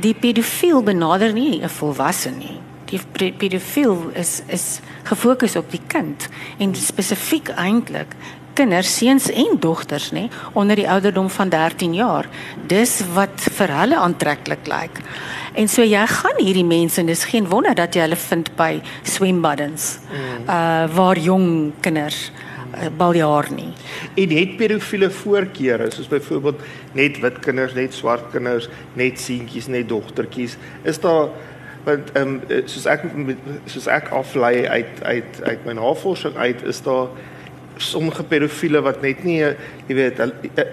[0.00, 2.58] die pedofiel benader nie 'n volwasse nie.
[2.84, 8.16] Die pedofiel is is gefokus op die kind en spesifiek eintlik
[8.60, 10.26] kinders, seuns en dogters nê
[10.58, 12.28] onder die ouderdom van 13 jaar.
[12.68, 15.00] Dis wat vir hulle aantreklik lyk.
[15.58, 18.72] En so jy gaan hierdie mense en dis geen wonder dat jy hulle vind by
[19.08, 19.96] swembaddens.
[20.10, 20.46] Mm.
[20.46, 23.70] Uh waar jong kinders uh, baljaar nie.
[24.20, 26.60] En het pedofiele voorkeure soos byvoorbeeld
[26.98, 30.58] net wit kinders, net swart kinders, net seentjies, net dogtertjies.
[30.82, 31.30] Is daar
[31.84, 33.06] want ehm um, soos ek
[33.72, 37.08] soos ek aflei uit uit uit my navorsing uit is daar
[37.80, 40.22] sommige pedofiele wat net nie jy weet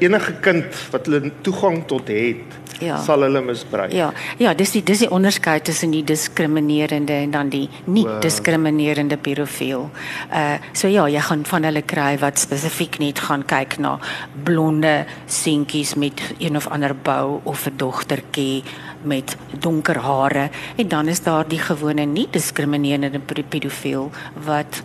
[0.03, 2.97] enige kind wat hulle toegang tot het ja.
[3.03, 3.91] sal hulle misbruik.
[3.93, 4.11] Ja.
[4.37, 8.19] Ja, dis die dis die onderskeid tussen die diskriminerende en dan die nie wow.
[8.21, 9.89] diskriminerende pedofiel.
[10.31, 13.97] Uh so ja, jy gaan van hulle kry wat spesifiek net gaan kyk na
[14.43, 18.63] blonde seentjies met een of ander bou of 'n dogtertjie
[19.03, 24.11] met donker hare en dan is daar die gewone nie diskriminerende pedofiel
[24.45, 24.83] wat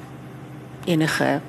[0.85, 1.41] enige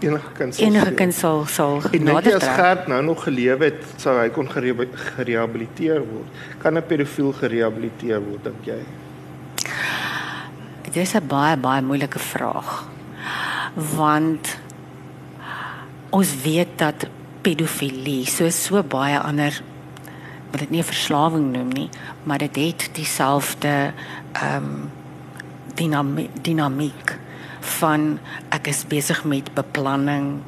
[0.00, 2.42] enige kind sal enige kind sal sal nader trek.
[2.42, 6.28] As Gert nou nog geleef het, sou hy kon gerehabiliteer word.
[6.58, 8.80] Kan 'n pedofiel gerehabiliteer word dink jy?
[10.82, 12.88] Dit is 'n baie baie moeilike vraag.
[13.74, 14.58] Want
[16.10, 17.06] ons weet dat
[17.42, 19.62] pedofilie so so baie ander
[20.50, 21.88] wat dit nie 'n verslawing noem nie,
[22.22, 23.92] maar dit het dieselfde
[24.32, 24.90] ehm um,
[25.74, 27.18] dinamiek dinamiek
[27.60, 28.18] van
[28.54, 30.40] ek is besig met beplanning.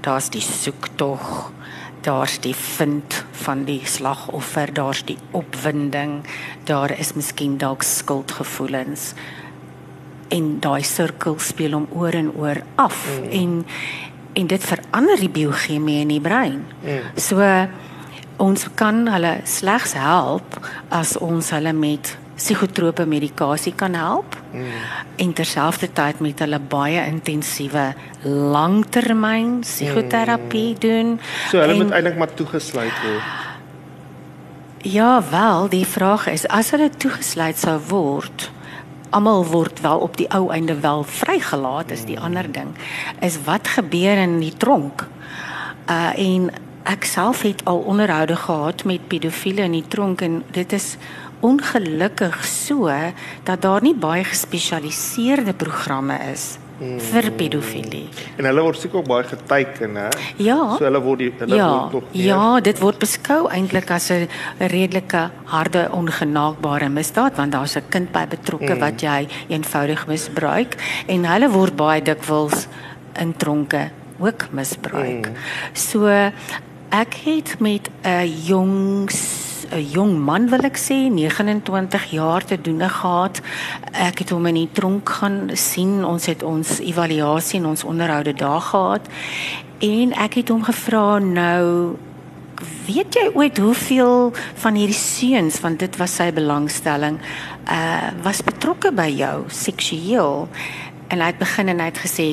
[0.00, 1.50] Daar's die soektog,
[2.06, 6.22] daar's die vind van die slagoffer, daar's die opwinding,
[6.64, 9.12] daar is miskien dalk skuldgevoelens.
[10.28, 13.30] En daai sirkel speel hom oor en oor af mm.
[13.30, 13.64] en
[14.38, 16.60] en dit verander die biochemie in die brein.
[16.84, 17.06] Mm.
[17.18, 17.42] So
[18.38, 20.60] ons kan hulle slegs help
[20.94, 24.36] as ons hulle met psigotrope medikasie kan help.
[24.52, 24.66] Mm.
[25.16, 27.90] En terselfdertyd met hulle baie intensiewe
[28.22, 30.80] langtermyn psigoterapie mm.
[30.84, 31.16] doen.
[31.50, 33.34] So hulle en, moet eintlik maar toegesluit word.
[34.86, 38.46] Ja, wel, die vraag is as hulle toegesluit sou word,
[39.10, 42.30] almal word wel op die ou einde wel vrygelaat is die mm.
[42.30, 42.72] ander ding.
[43.24, 45.06] Is wat gebeur in die tronk?
[45.90, 46.50] Uh en
[46.88, 50.94] ek self het al onderhoude gehad met pedofiele in die tronk en dit is
[51.40, 52.90] ongelukkig so
[53.44, 56.98] dat daar nie baie gespesialiseerde programme is hmm.
[57.10, 58.06] vir pedofilie.
[58.38, 60.08] En hulle word seker ook baie geteken, hè?
[60.42, 60.58] Ja.
[60.76, 62.24] So hulle word die, hulle ja, word nog meer.
[62.26, 64.28] Ja, dit word beskou eintlik as 'n
[64.58, 68.80] redelike harde ongenaakbare misdaad want daar's 'n kind by betrokke hmm.
[68.80, 70.76] wat jy eenvoudig misbruik
[71.06, 72.66] en hulle word baie dikwels
[73.18, 75.26] in tronke ook misbruik.
[75.26, 75.36] Hmm.
[75.72, 76.06] So
[76.90, 79.10] ek het met 'n jong
[79.70, 83.40] 'n jong man wil ek sê 29 jaar te doen gehad.
[83.92, 86.04] Ek het hom in die tronk gaan sien.
[86.04, 89.08] Ons het ons evaluasie en ons onderhoude daar gehad.
[89.78, 91.96] En ek het hom gevra nou
[92.86, 97.20] weet jy ooit hoeveel van hierdie seuns want dit was sy belangstelling
[97.70, 100.48] uh was betrokke by jou seksueel
[101.08, 102.28] en hy het begin en hy het gesê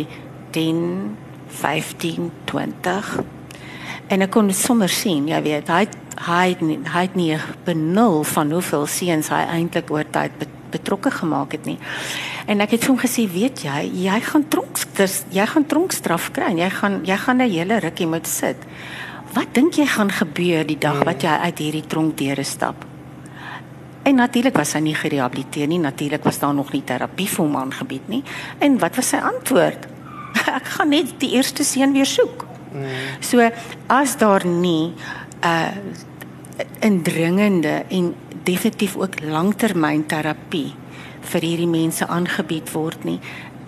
[0.56, 1.18] 10
[1.62, 3.12] 15 20
[4.10, 5.96] en ek kon sommer sien jy weet hy het
[6.26, 10.32] hy het nie, hy het nie benul van hoeveel seuns hy eintlik oor tyd
[10.76, 11.78] betrokke gemaak het nie.
[12.52, 14.80] En ek het hom gesê, weet jy, jy gaan tronk
[15.34, 16.52] jy gaan tronkstraf kry.
[16.60, 18.58] Jy gaan jy gaan 'n hele rukkie moet sit.
[19.34, 22.86] Wat dink jy gaan gebeur die dag wat jy uit hierdie tronk deure stap?
[24.04, 25.80] En natuurlik was hy nie gerehabiliteer nie.
[25.80, 28.24] Natuurlik was daar nog nie terapie vir hom aangebied nie.
[28.60, 29.88] En wat was sy antwoord?
[30.60, 32.45] ek gaan net die eerste seun weer soek.
[32.76, 33.22] Mm.
[33.24, 33.50] So
[33.88, 34.94] as daar nie
[35.44, 35.72] uh
[36.80, 38.14] indringende en
[38.48, 40.72] definitief ook langtermynterapie
[41.26, 43.18] vir hierdie mense aangebied word nie,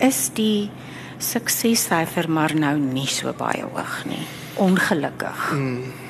[0.00, 0.70] is die
[1.18, 4.24] suksessyfer maar nou nie so baie hoog nie.
[4.62, 5.50] Ongelukkig.
[5.52, 6.07] Mm.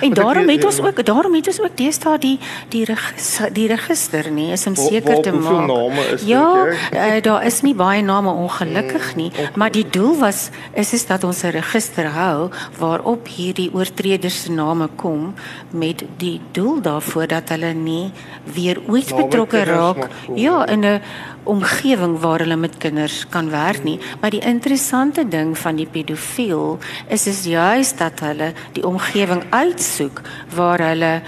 [0.00, 2.38] En daarom het ons ook daarom het ons ook deesdae die
[2.68, 5.66] die register, die register nie is om seker te maak.
[5.66, 10.16] Name is ja, uh, daar is nie baie name ongelukkig nie, mm, maar die doel
[10.18, 15.34] was is is dat ons 'n register hou waarop hierdie oortreders se name kom
[15.70, 18.10] met die doel daarvoor dat hulle nie
[18.54, 20.08] weer ooit betrokke raak.
[20.34, 21.00] Ja, in 'n
[21.42, 23.98] omgewing waar hulle met kinders kan werk nie.
[24.20, 26.78] Maar die interessante ding van die pedofiel
[27.08, 29.42] is is juis dat hulle die omgewing
[29.80, 30.20] uitsoek
[30.54, 31.20] waar hulle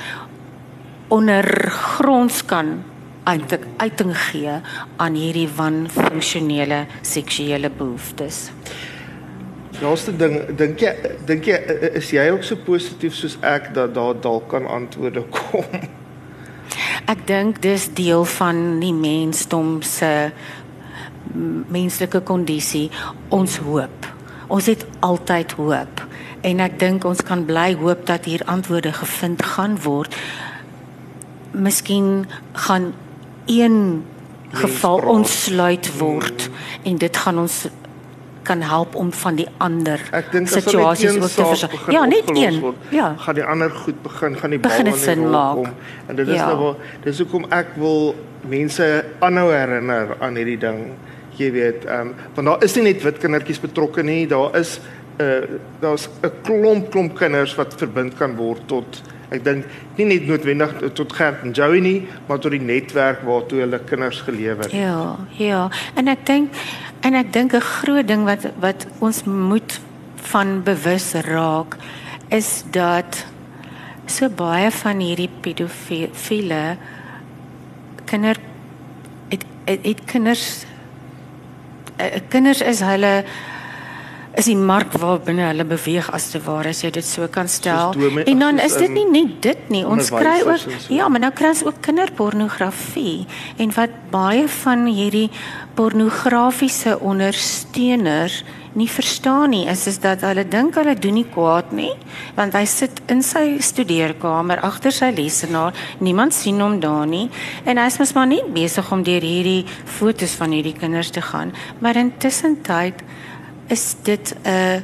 [1.08, 2.82] ondergronds kan
[3.24, 4.58] eintlik uiting gee
[4.96, 8.50] aan hierdie wanfunksionele seksuele behoeftes.
[9.80, 10.92] Laaste ding, dink jy
[11.26, 11.58] dink jy
[11.96, 15.64] is jy ook so positief soos ek dat daar dalk kan antwoorde kom?
[17.10, 20.30] Ek dink dis deel van die mensdom se
[21.72, 22.90] menslike kondisie,
[23.32, 24.08] ons hoop.
[24.52, 26.02] Ons het altyd hoop
[26.42, 30.16] en ek dink ons kan bly hoop dat hier antwoorde gevind gaan word.
[31.52, 32.92] Miskien gaan
[33.46, 34.04] een
[34.52, 36.50] geval ontsluit word
[36.82, 37.66] en dit gaan ons
[38.42, 40.00] kan help om van die ander
[40.44, 41.94] situasies ook te verstaan.
[41.94, 42.58] Ja, net een.
[42.60, 43.14] Word, ja.
[43.18, 45.54] Gaan die ander goed begin, gaan die bal in sin maak.
[45.54, 45.66] Kom.
[46.06, 46.46] En dit is ja.
[46.46, 48.14] nou wel dis hoekom ek wil
[48.50, 48.88] mense
[49.22, 50.82] aanhou herinner aan hierdie ding.
[51.38, 54.80] Jy weet, ehm um, want daar is nie net wit kindertjies betrokke nie, daar is
[55.22, 59.64] uh, daar's 'n klomp klomp kinders wat verbind kan word tot ek dink
[59.96, 64.20] nie net noodwendig tot Gert en Joey nie, maar tot die netwerk waartoe hulle kinders
[64.20, 64.72] gelewe het.
[64.72, 65.70] Ja, ja.
[65.96, 66.50] En ek dink
[67.02, 69.80] En ek dink 'n groot ding wat wat ons moet
[70.30, 71.76] van bewus raak
[72.28, 73.26] is dat
[74.06, 76.76] so baie van hierdie pedofiele
[78.04, 78.36] kinder
[79.28, 80.64] het, het, het kinders
[81.98, 83.24] uh, kinders is hulle
[84.38, 87.48] is die mark waar binne hulle beweeg as te ware as jy dit so kan
[87.48, 87.92] stel.
[88.24, 89.84] En dan is dit nie net dit nie.
[89.84, 90.72] Ons kry ook so.
[90.94, 93.26] ja, maar nou kry ons ook kinderpornografie
[93.60, 95.28] en wat baie van hierdie
[95.76, 101.92] pornografiese ondersteuners nie verstaan nie is is dat hulle dink hulle doen nie kwaad nie
[102.36, 107.26] want hy sit in sy studeerkamer agter sy lesenaar niemand sien hom daar nie
[107.68, 109.66] en hy is mos maar nie besig om deur hierdie
[109.98, 111.52] fotos van hierdie kinders te gaan
[111.84, 113.04] maar intussen tyd
[113.72, 114.80] is dit 'n uh,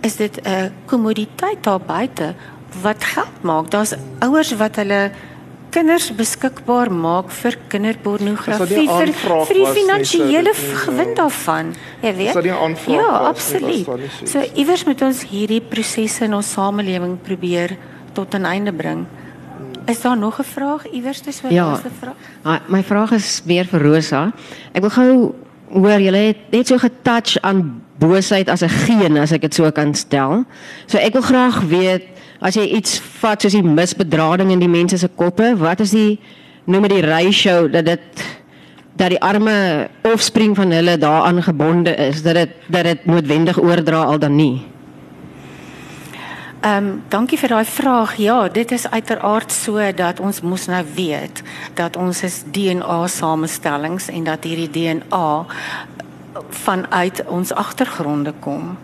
[0.00, 2.34] is dit 'n uh, kommoditeit daar buite
[2.82, 3.70] wat geld maak.
[3.70, 5.10] Daar's ouers wat hulle
[5.74, 9.12] kinders beskikbaar maak vir kinderpornografie vir
[9.48, 10.52] vir die finansiële
[10.84, 11.74] gewin daarvan.
[12.02, 12.44] Jy weet?
[12.86, 13.88] Ja, absoluut.
[14.24, 17.76] So iewers moet ons hierdie prosesse in ons samelewing probeer
[18.12, 19.06] tot 'n einde bring.
[19.86, 22.14] Is daar nog 'n vraag iewers te so 'n ja, vraag?
[22.44, 22.60] Ja.
[22.66, 24.32] My vraag is weer vir Rosa.
[24.72, 25.34] Ek wil gou
[25.72, 29.70] hoor julle het net so getouch aan boosheid as 'n geen as ek dit so
[29.70, 30.44] kan stel.
[30.86, 32.02] So ek wil graag weet
[32.40, 36.18] as jy iets vat soos die misbedrading in die mense se koppe, wat is die
[36.64, 38.00] noem dit die ratio dat dit
[38.96, 44.04] dat die arme offspring van hulle daaraan gebonde is dat dit dat dit noodwendig oordra
[44.04, 44.73] al dan nie.
[46.64, 48.14] Ehm um, dankie vir daai vraag.
[48.16, 51.42] Ja, dit is uiteraard so dat ons moes nou weet
[51.74, 55.44] dat ons is DNA samestellings en dat hierdie DNA
[56.48, 58.78] vanuit ons agtergronde kom.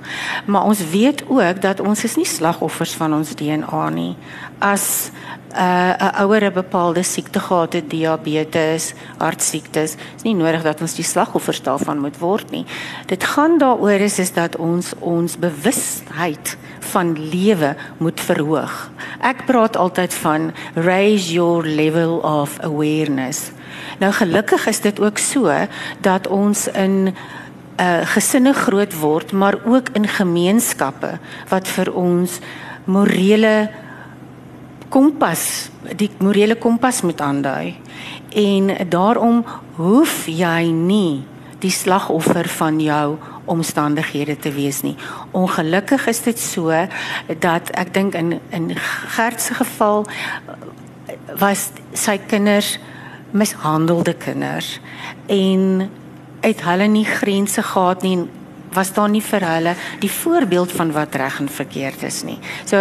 [0.46, 4.16] Maar ons weet ook dat ons is nie slagoffers van ons DNA nie.
[4.58, 5.10] As
[5.54, 10.94] uh, 'n ouer 'n bepaalde siekte gehad het, diabetes, hartsiektes, is nie nodig dat ons
[10.94, 12.64] die slagoffers daarvan moet word nie.
[13.06, 18.90] Dit gaan daaroor is is dat ons ons bewustheid van lewe moet verhoog.
[19.20, 23.50] Ek praat altyd van raise your level of awareness.
[23.98, 25.52] Nou gelukkig is dit ook so
[26.00, 27.14] dat ons in
[27.80, 32.38] uh gesinne groot word, maar ook in gemeenskappe wat vir ons
[32.84, 33.70] morele
[34.90, 37.74] kompas, die morele kompas moet aandui.
[38.36, 39.44] En daarom
[39.78, 41.22] hoef jy nie
[41.60, 43.18] die slagoffer van jou
[43.50, 44.96] omstandighede te wees nie.
[45.36, 46.74] Ongelukkig is dit so
[47.42, 48.70] dat ek dink in in
[49.16, 50.06] Gert se geval
[51.40, 52.78] was sy kinders
[53.30, 54.78] mishandelde kinders
[55.26, 55.90] en
[56.40, 58.18] het hulle nie grense gehad nie
[58.74, 62.38] was daar nie vir hulle die voorbeeld van wat reg en verkeerd is nie.
[62.64, 62.78] So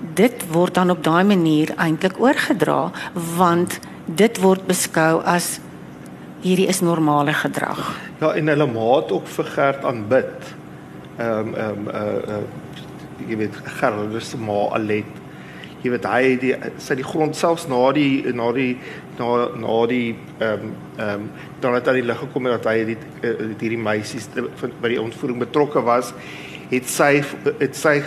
[0.00, 2.90] dit word dan op daai manier eintlik oorgedra
[3.36, 5.58] want dit word beskou as
[6.42, 7.80] hierdie is normale gedrag.
[8.20, 10.54] Ja, en hulle maat ook vir Gert aanbid.
[11.18, 12.42] Ehm um, ehm um, uh uh
[13.28, 15.16] jy weet Gert is se ma Alet.
[15.82, 18.78] Jy weet hy die sy die grond selfs na die na die
[19.18, 21.30] na na die ehm um, ehm um,
[21.60, 25.82] dan het hy lig gekom dat hy die, die hierdie meisies by die ontvoering betrokke
[25.82, 26.14] was
[26.70, 27.22] het sy
[27.58, 28.02] het sy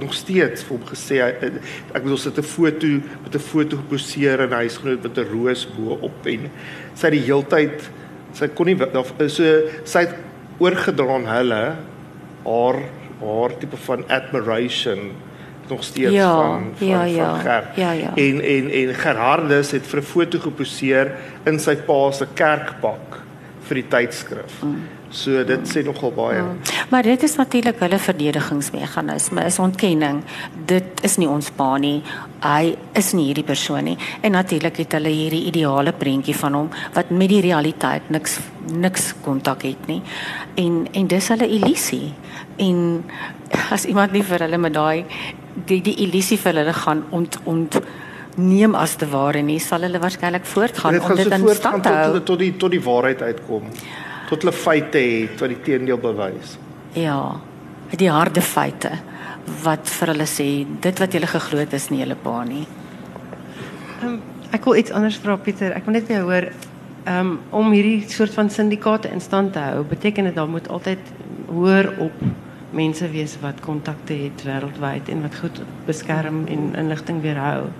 [0.00, 1.50] nog steeds vir hom gesê hy-
[1.94, 2.86] ek bedoel sy het 'n foto
[3.24, 6.50] met 'n foto geposeer in huisgenoot met 'n roos bo op en
[6.94, 7.90] sy het die heeltyd
[8.32, 9.44] sy kon nie daar so
[9.84, 10.14] sy het
[10.58, 11.74] oorgedra aan hulle
[12.44, 12.76] haar
[13.20, 15.12] haar tipe van admiration
[15.68, 17.38] nog steeds Ja, van van, ja, van ja.
[17.38, 17.76] Gert.
[17.76, 18.12] Ja, ja.
[18.16, 21.12] En en en Gerhardus het vir 'n foto geposeer
[21.46, 23.20] in sy pa se kerkpak
[23.62, 24.62] vir die tydskrif.
[24.62, 24.76] Mm.
[25.10, 26.42] So dit sê nogal baie.
[26.90, 30.20] Maar dit is natuurlik hulle verdedigingsmeganisme, is ontkenning.
[30.70, 31.98] Dit is nie ons pa nie.
[32.44, 33.96] Hy is nie hierdie persoon nie.
[34.22, 38.38] En natuurlik het hulle hierdie ideale prentjie van hom wat met die realiteit niks
[38.70, 39.98] niks kontak het nie.
[40.54, 42.12] En en dis hulle illusie.
[42.62, 43.02] En
[43.74, 45.04] as iemand nie vir hulle met daai
[45.66, 47.80] die die illusie vir hulle gaan ont ont
[48.36, 51.98] neem as te ware nie, sal hulle waarskynlik voortgaan om dit in stand te tot
[51.98, 52.12] hou.
[52.12, 53.66] tot tot die tot die waarheid uitkom.
[54.30, 56.56] Tot hulle feite het wat die teendeel bewys.
[56.94, 57.40] Ja,
[57.98, 58.92] die harde feite
[59.64, 60.48] wat vir hulle sê
[60.84, 62.66] dit wat julle geglo het is nie julle pa nie.
[64.04, 64.20] Um,
[64.54, 65.74] ek wil iets anders vra Pieter.
[65.76, 66.46] Ek wil net jou hoor
[67.10, 71.12] um, om hierdie soort van syndikaate in stand te hou, beteken dit daar moet altyd
[71.50, 72.22] hoër op
[72.70, 77.70] mense wees wat kontakte het wêreldwyd en wat goed beskerm en inligting weerhou.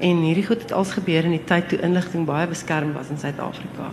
[0.00, 3.18] En hierdie goed het als gebeur in die tyd toe inligting baie beskerm was in
[3.18, 3.90] Suid-Afrika.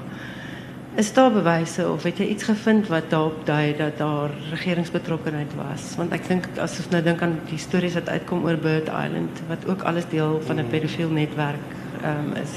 [0.97, 5.91] Is daar bewyse of het jy iets gevind wat daarop dui dat daar regeringsbetrokkenheid was?
[5.93, 9.43] Want ek dink as ons nou dink aan die stories wat uitkom oor Bird Island
[9.45, 11.67] wat ook alles deel van 'n pedofiel netwerk
[12.01, 12.55] um, is.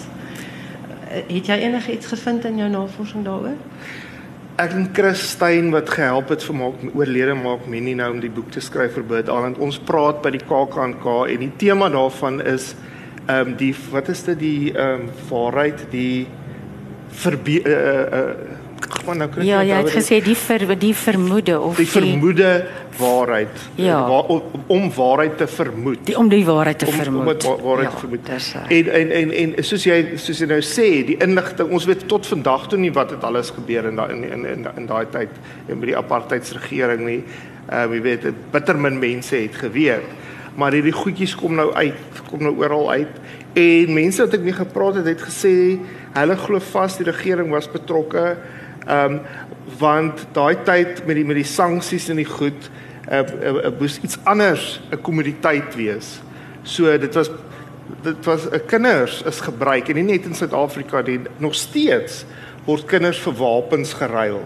[1.11, 3.61] Eh, Het jy enige iets gevind in jou navorsing daaroor?
[4.57, 8.51] Ek en Christyn wat gehelp het vir maak oorlede maak Minnie nou om die boek
[8.51, 9.59] te skryf vir Bird Island.
[9.59, 12.75] Ons praat by die KAKNK en die tema daarvan is
[13.27, 16.27] ehm um, die wat is dit die ehm um, waarheid die
[17.11, 18.59] verbe uh, uh, uh,
[19.11, 22.67] nou ek Ja, jy het onthou wat gesê die ver, die vermoede of die vermoede
[22.99, 24.01] waarheid Ja.
[24.09, 26.07] Waar, om, om waarheid te vermoed.
[26.07, 27.21] die om die waarheid te om, vermoed.
[27.23, 28.27] om het wa- waarheid ja, te vermoed.
[28.27, 28.55] dis.
[28.69, 32.27] En en en en soos jy soos jy nou sê, die inligting, ons weet tot
[32.27, 35.29] vandag toe nie wat het alles gebeur in daai in in in, in daai tyd
[35.69, 37.23] met die apartheidsregering nie.
[37.71, 40.07] Ehm uh, jy weet, dit bitter min mense het geweet.
[40.57, 41.95] Maar hierdie goedjies kom nou uit,
[42.31, 43.13] kom nou oral uit.
[43.55, 45.79] En mense wat ek mee gepraat het, het gesê
[46.15, 48.37] hulle glo vas die regering was betrokke.
[48.87, 49.21] Ehm um,
[49.79, 52.71] want daai tyd met die met die sanksies en die goed
[53.11, 56.21] uh, uh, uh, moes iets anders 'n kommoditeit wees.
[56.63, 57.31] So dit was
[58.03, 62.25] dit was 'n uh, kinders is gebruik en nie net in Suid-Afrika nie, nog steeds
[62.65, 64.43] word kinders vir wapens geruil.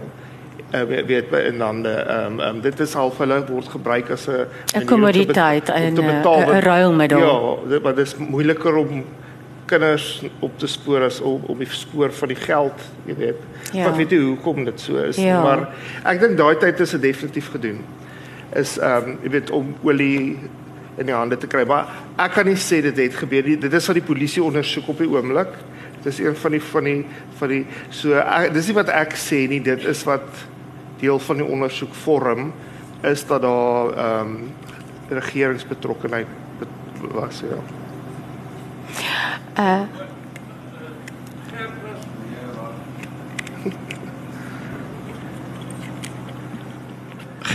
[0.73, 4.09] Uh, weet, weet by in lande ehm um, um, dit is half hulle word gebruik
[4.09, 7.19] as 'n te kommoditeit en, eh, 'n want- ruilmiddel.
[7.19, 9.05] Ja, dit, maar dit is moeiliker om
[9.65, 13.39] kinders op te spoor as om op die spoor van die geld, jy weet.
[13.73, 13.85] Ja.
[13.89, 15.41] Wat weet jy hoekom dit so is, Ja.
[15.41, 15.67] maar
[16.03, 17.81] ek dink daai tyd is dit definitief gedoen.
[18.55, 20.37] Is ehm um, jy weet om olie
[20.97, 21.87] in die hande te kry, maar
[22.17, 23.57] ek kan nie sê dit het gebeur nie.
[23.57, 25.49] Dit is wat die polisie ondersoek op die oomblik.
[26.03, 27.05] Dit is een van die van die
[27.39, 30.45] van die so ek, dis nie wat ek sê nie, dit is wat
[31.01, 32.53] deel van die ondersoek vorm
[33.03, 34.51] is dat daar ehm um,
[35.09, 36.27] regeringsbetrokkenheid
[36.59, 37.59] bet- was ja.
[39.59, 39.81] Uh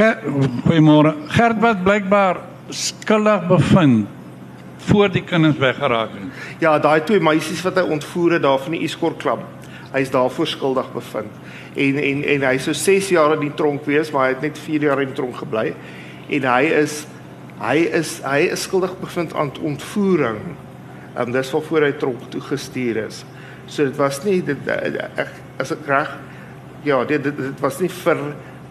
[0.01, 0.17] Ger
[0.65, 1.15] Goeiemôre.
[1.29, 2.39] Gert wat blykbaar
[2.69, 4.09] skuldig bevind
[4.87, 6.45] voor die kinders weggeraak het.
[6.63, 9.43] Ja, daai twee meisies wat hy ontvoer het daar van die Escort Club.
[9.91, 11.37] Hy is daarvoor skuldig bevind.
[11.75, 14.59] En en en hy sou 6 jaar in die tronk wees, maar hy het net
[14.59, 15.75] 4 jaar in die tronk gebly.
[16.31, 17.03] En hy is
[17.61, 20.41] hy is hy is skuldig bevind aan ontvoering.
[21.21, 23.25] Ehm um, dis waarvoor hy tronk toe gestuur is.
[23.68, 26.14] So dit was nie dit ek as ek reg
[26.87, 28.23] ja, dit, dit dit was nie vir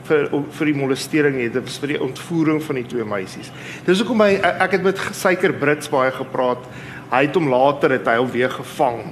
[0.09, 0.23] vir
[0.57, 3.51] vir die molestering nie, dit was vir die ontvoering van die twee meisies.
[3.85, 6.65] Dis hoekom hy ek het met Suiker Brits baie gepraat.
[7.11, 9.03] Hy het hom later het hy hom weer gevang.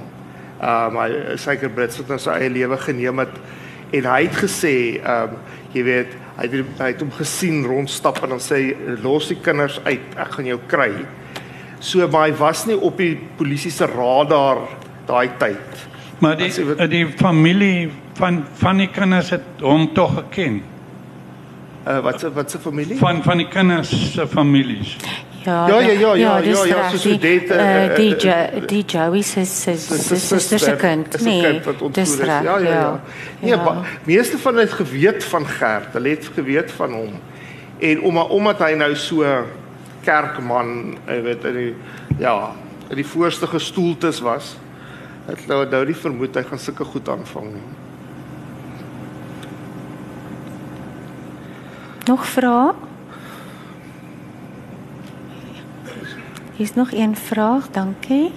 [0.58, 3.38] Um hy Suiker Brits het nou sy eie lewe geneem het
[3.94, 5.38] en hy het gesê um
[5.76, 8.74] jy weet hy het hy het hom gesien rondstap en dan sê
[9.04, 10.90] los die kinders uit, ek gaan jou kry.
[11.78, 14.58] So maar hy was nie op die polisie se radar
[15.06, 15.86] daai tyd.
[16.18, 16.50] Maar die
[16.90, 20.62] die familie van van die kinders het hom tog geken.
[21.88, 22.96] Uh wat se wat se familie?
[22.98, 24.96] Van van die kinders se families.
[25.44, 26.90] ja, Ja, ja, ja, ja, ja, ja, reg.
[26.90, 31.20] soos Die- Odette, eh, eh, die eh, die Joey se se suster se kind.
[31.22, 31.60] Nee,
[31.92, 32.18] dis is.
[32.18, 32.42] reg.
[32.42, 33.00] Ja, ja, ja.
[33.40, 33.56] Nee, Ja.
[33.64, 33.82] ja.
[34.04, 35.92] meeste van hulle het geweet van Gert.
[35.92, 37.12] Hulle het geweet van hom.
[37.78, 39.24] En om omdat hy nou so
[40.08, 42.34] kerkman, jy weet, in die ja,
[42.88, 44.54] in die voorste gestoeltes was,
[45.28, 47.68] het nou nou die vermoed hy gaan sulke goed aanvang nie.
[52.08, 52.72] Nog vrae?
[56.56, 58.32] Hier's nog een vraag, dankie.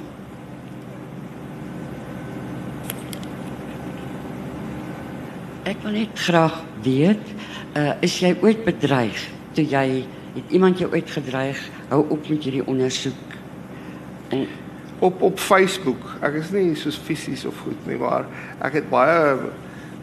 [5.63, 7.31] Ek wil net graag weet,
[7.79, 9.23] uh, is jy ooit bedreig?
[9.55, 10.03] Toe jy
[10.33, 11.59] het iemand jou ooit gedreig?
[11.87, 13.37] Hou op met hierdie ondersoek.
[14.29, 14.47] En
[14.99, 16.15] op op Facebook.
[16.21, 18.27] Ek is nie soos fisies of goed nie, maar
[18.61, 19.49] ek het baie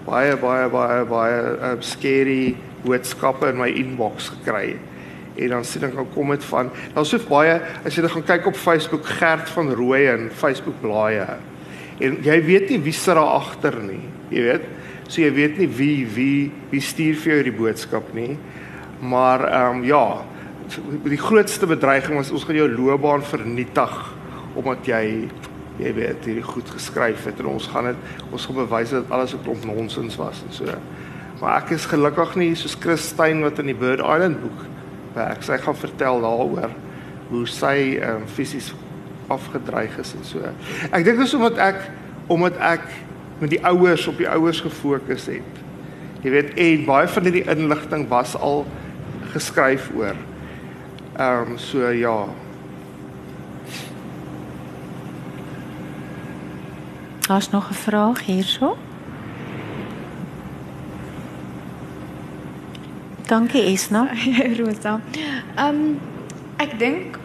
[0.09, 4.76] baie baie baie baie um, scary boodskappe in my inbox gekry.
[5.39, 8.26] En dan sien ek dan kom dit van daar's so baie as jy dan gaan
[8.33, 11.39] kyk op Facebook Gert van Rooi en Facebook blaaie.
[12.03, 14.03] En jy weet nie wie sit daar agter nie.
[14.35, 14.66] Jy weet,
[15.09, 16.41] so jy weet nie wie wie
[16.72, 18.35] wie stuur vir jou die boodskap nie.
[19.01, 20.24] Maar ehm um, ja,
[21.05, 24.14] die grootste bedreiging was ons gaan jou loopbaan vernietig
[24.59, 25.28] omdat jy
[25.78, 29.34] jy weet hierdie goed geskryf het en ons gaan dit ons gaan bewys dat alles
[29.34, 30.64] 'n klomp nonsens was en so.
[31.40, 34.64] Maar ek is gelukkig nie soos Christine wat in die Bird Island boek
[35.14, 35.42] werk.
[35.42, 36.70] Sy gaan vertel daaroor
[37.28, 38.74] hoe sy ehm um, fisies
[39.28, 40.38] afgedreig is en so.
[40.90, 41.90] Ek dink dit is omdat ek
[42.26, 42.84] omdat ek
[43.38, 45.62] met die ouers op die ouers gefokus het.
[46.22, 48.66] Jy weet, en baie van hierdie inligting was al
[49.33, 50.16] geskryf oor.
[51.16, 52.24] Ehm um, so ja.
[57.29, 58.76] Daar's nog 'n vraag hierso.
[63.26, 64.09] Dankie Esna.
[64.61, 65.01] Rosa.
[65.57, 66.01] Ehm um,
[66.57, 67.18] ek dink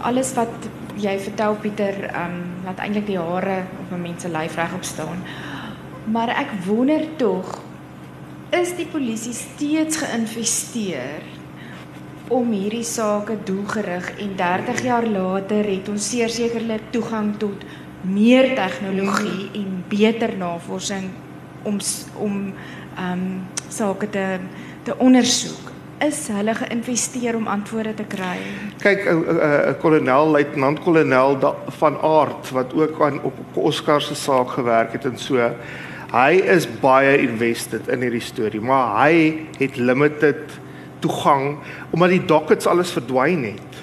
[0.00, 0.52] alles wat
[0.96, 4.84] jy vertel Pieter, ehm um, laat eintlik die hare op 'n mens se lyf regop
[4.84, 5.22] staan.
[6.04, 7.65] Maar ek wonder tog
[8.56, 11.24] is die polisie steeds geïnvesteer
[12.32, 17.66] om hierdie sake doelgerig en 30 jaar later het ons sekerlik toegang tot
[18.06, 21.10] meer tegnologie en beter navorsing
[21.64, 21.78] om
[22.16, 22.36] om
[22.96, 23.24] ehm um,
[23.68, 24.26] sake te
[24.86, 25.72] te ondersoek
[26.06, 28.38] is hulle geïnvesteer om antwoorde te kry.
[28.80, 31.36] Kyk 'n uh, uh, kolonel, luitenant kolonel
[31.78, 35.50] van Aard wat ook aan op Oscar se saak gewerk het en so.
[36.16, 40.54] Hy is baie invested in hierdie storie, maar hy het limited
[41.04, 41.58] toegang
[41.90, 43.80] omdat die dockets alles verdwyn het.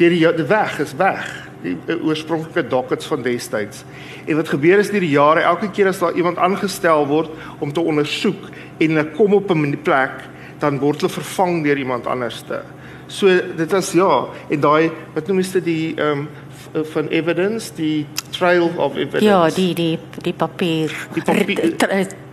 [0.00, 1.28] Die die weg is weg.
[1.62, 3.84] Die uh, oorspronklike dockets van destyds.
[4.24, 7.30] En wat gebeur is deur die jare, elke keer as daar iemand aangestel word
[7.60, 8.48] om te ondersoek
[8.80, 10.24] en hulle kom op 'n plek
[10.58, 12.62] dan word hulle vervang deur iemand anderste.
[13.06, 16.28] So dit was ja, en daai wat noem jy dit die ehm um,
[16.72, 18.06] van evidence, die
[18.42, 19.24] trail of evidence.
[19.24, 21.62] Ja, die die die papier, die papier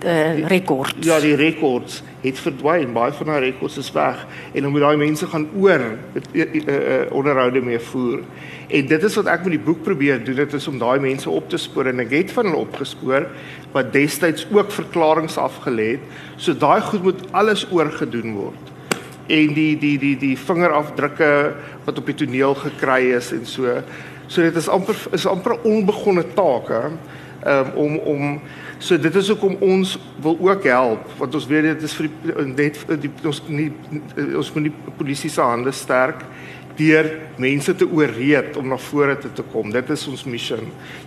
[0.06, 1.06] uh, rekords.
[1.06, 2.94] Ja, die rekords het verdwyn.
[2.96, 7.02] Baie van daai rekords is weg en dan moet daai mense gaan oor uh, uh,
[7.16, 8.24] onderhoude mee voer.
[8.70, 11.30] En dit is wat ek met die boek probeer doen, dit is om daai mense
[11.30, 13.30] op te spoor en ek het van hulle opgespoor
[13.74, 16.20] wat destyds ook verklaringe afgelê het.
[16.38, 18.76] So daai goed moet alles oorgedoen word.
[19.30, 21.34] En die die die die vingerafdrukke
[21.86, 23.82] wat op die toneel gekry is en so.
[24.30, 26.84] So dit is amper is amper onbegonne taak hè.
[27.40, 28.24] Um, om om
[28.84, 32.10] so dit is ook om ons wil ook help want ons weet dit is vir
[32.10, 33.70] die, net die, ons nie
[34.36, 36.26] ons moet die polisie se hande sterk
[36.80, 37.08] deur
[37.40, 39.72] mense te ooreed om na vore te, te kom.
[39.72, 40.60] Dit is ons missie.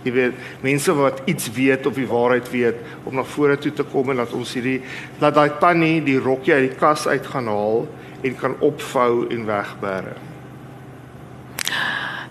[0.05, 3.85] Jy weet, mense wat iets weet of die waarheid weet om na vore toe te
[3.93, 4.79] kom en dat ons hierdie
[5.21, 7.87] laat daai tannie die rokkie uit die kas uit gaan haal
[8.23, 10.32] en kan opvou en wegbere.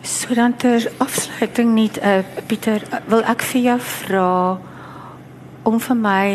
[0.02, 4.30] So dan ter afsluiting net uh, Pieter, wil ek vir jou vra
[5.62, 6.26] om vir my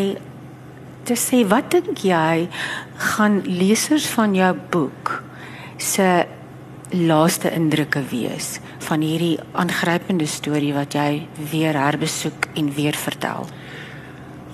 [1.07, 2.47] te sê wat dink jy
[3.15, 5.11] gaan lesers van jou boek
[5.83, 6.07] se
[6.95, 13.51] laaste indrukke wees van hierdie aangrypende storie wat jy weer herbesoek en weer vertel?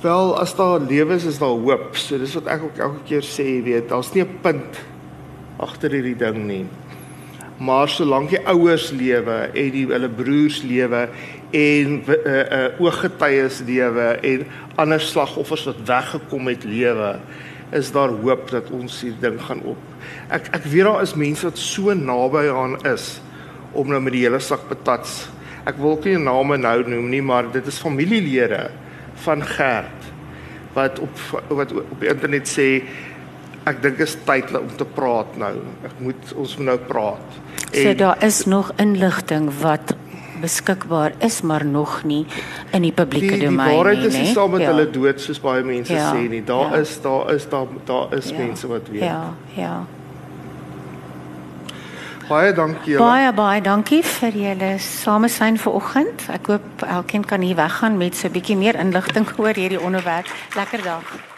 [0.01, 1.93] Wel, as daar lewe is, is daar hoop.
[2.01, 4.81] So dis wat ek ook elke keer sê, weet, daar's nie 'n punt
[5.61, 6.65] agter hierdie ding nie.
[7.63, 11.05] Maar solank die ouers lewe en die hulle broers lewe
[11.53, 14.45] en uh, uh, ooggetuies lewe en
[14.81, 17.15] ander slagoffers wat weggekom het lewe,
[17.73, 19.93] is daar hoop dat ons hierdie ding gaan op
[20.33, 23.17] ek ek weet daar is mense wat so naby aan is
[23.73, 25.23] om nou met die hele sak patats.
[25.65, 28.67] Ek wil nie name nou noem nie, maar dit is familielede
[29.25, 30.11] van Gert
[30.73, 32.67] wat op wat op die internet sê
[33.69, 35.53] ek dink is tyd om te praat nou.
[35.85, 37.41] Ek moet ons moet nou praat.
[37.73, 39.95] En, so daar is nog inligting wat
[40.43, 42.25] beskikbaar is maar nog nie
[42.71, 43.65] in die publieke domein nie.
[43.65, 44.71] Die waarheid is nie saam met ja.
[44.73, 46.11] hulle dood soos baie mense ja.
[46.11, 46.43] sê nie.
[46.43, 46.83] Daar ja.
[46.83, 48.37] is daar is daar daar is ja.
[48.37, 49.01] mense wat weet.
[49.01, 49.75] Ja, ja.
[52.27, 53.03] Baie dankie julle.
[53.03, 56.27] Baie baie dankie vir julle samesyn vanoggend.
[56.31, 60.27] Ek hoop elkeen kan hier weggaan met so 'n bietjie meer inligting oor hierdie onderwerp.
[60.55, 61.32] Lekker dag.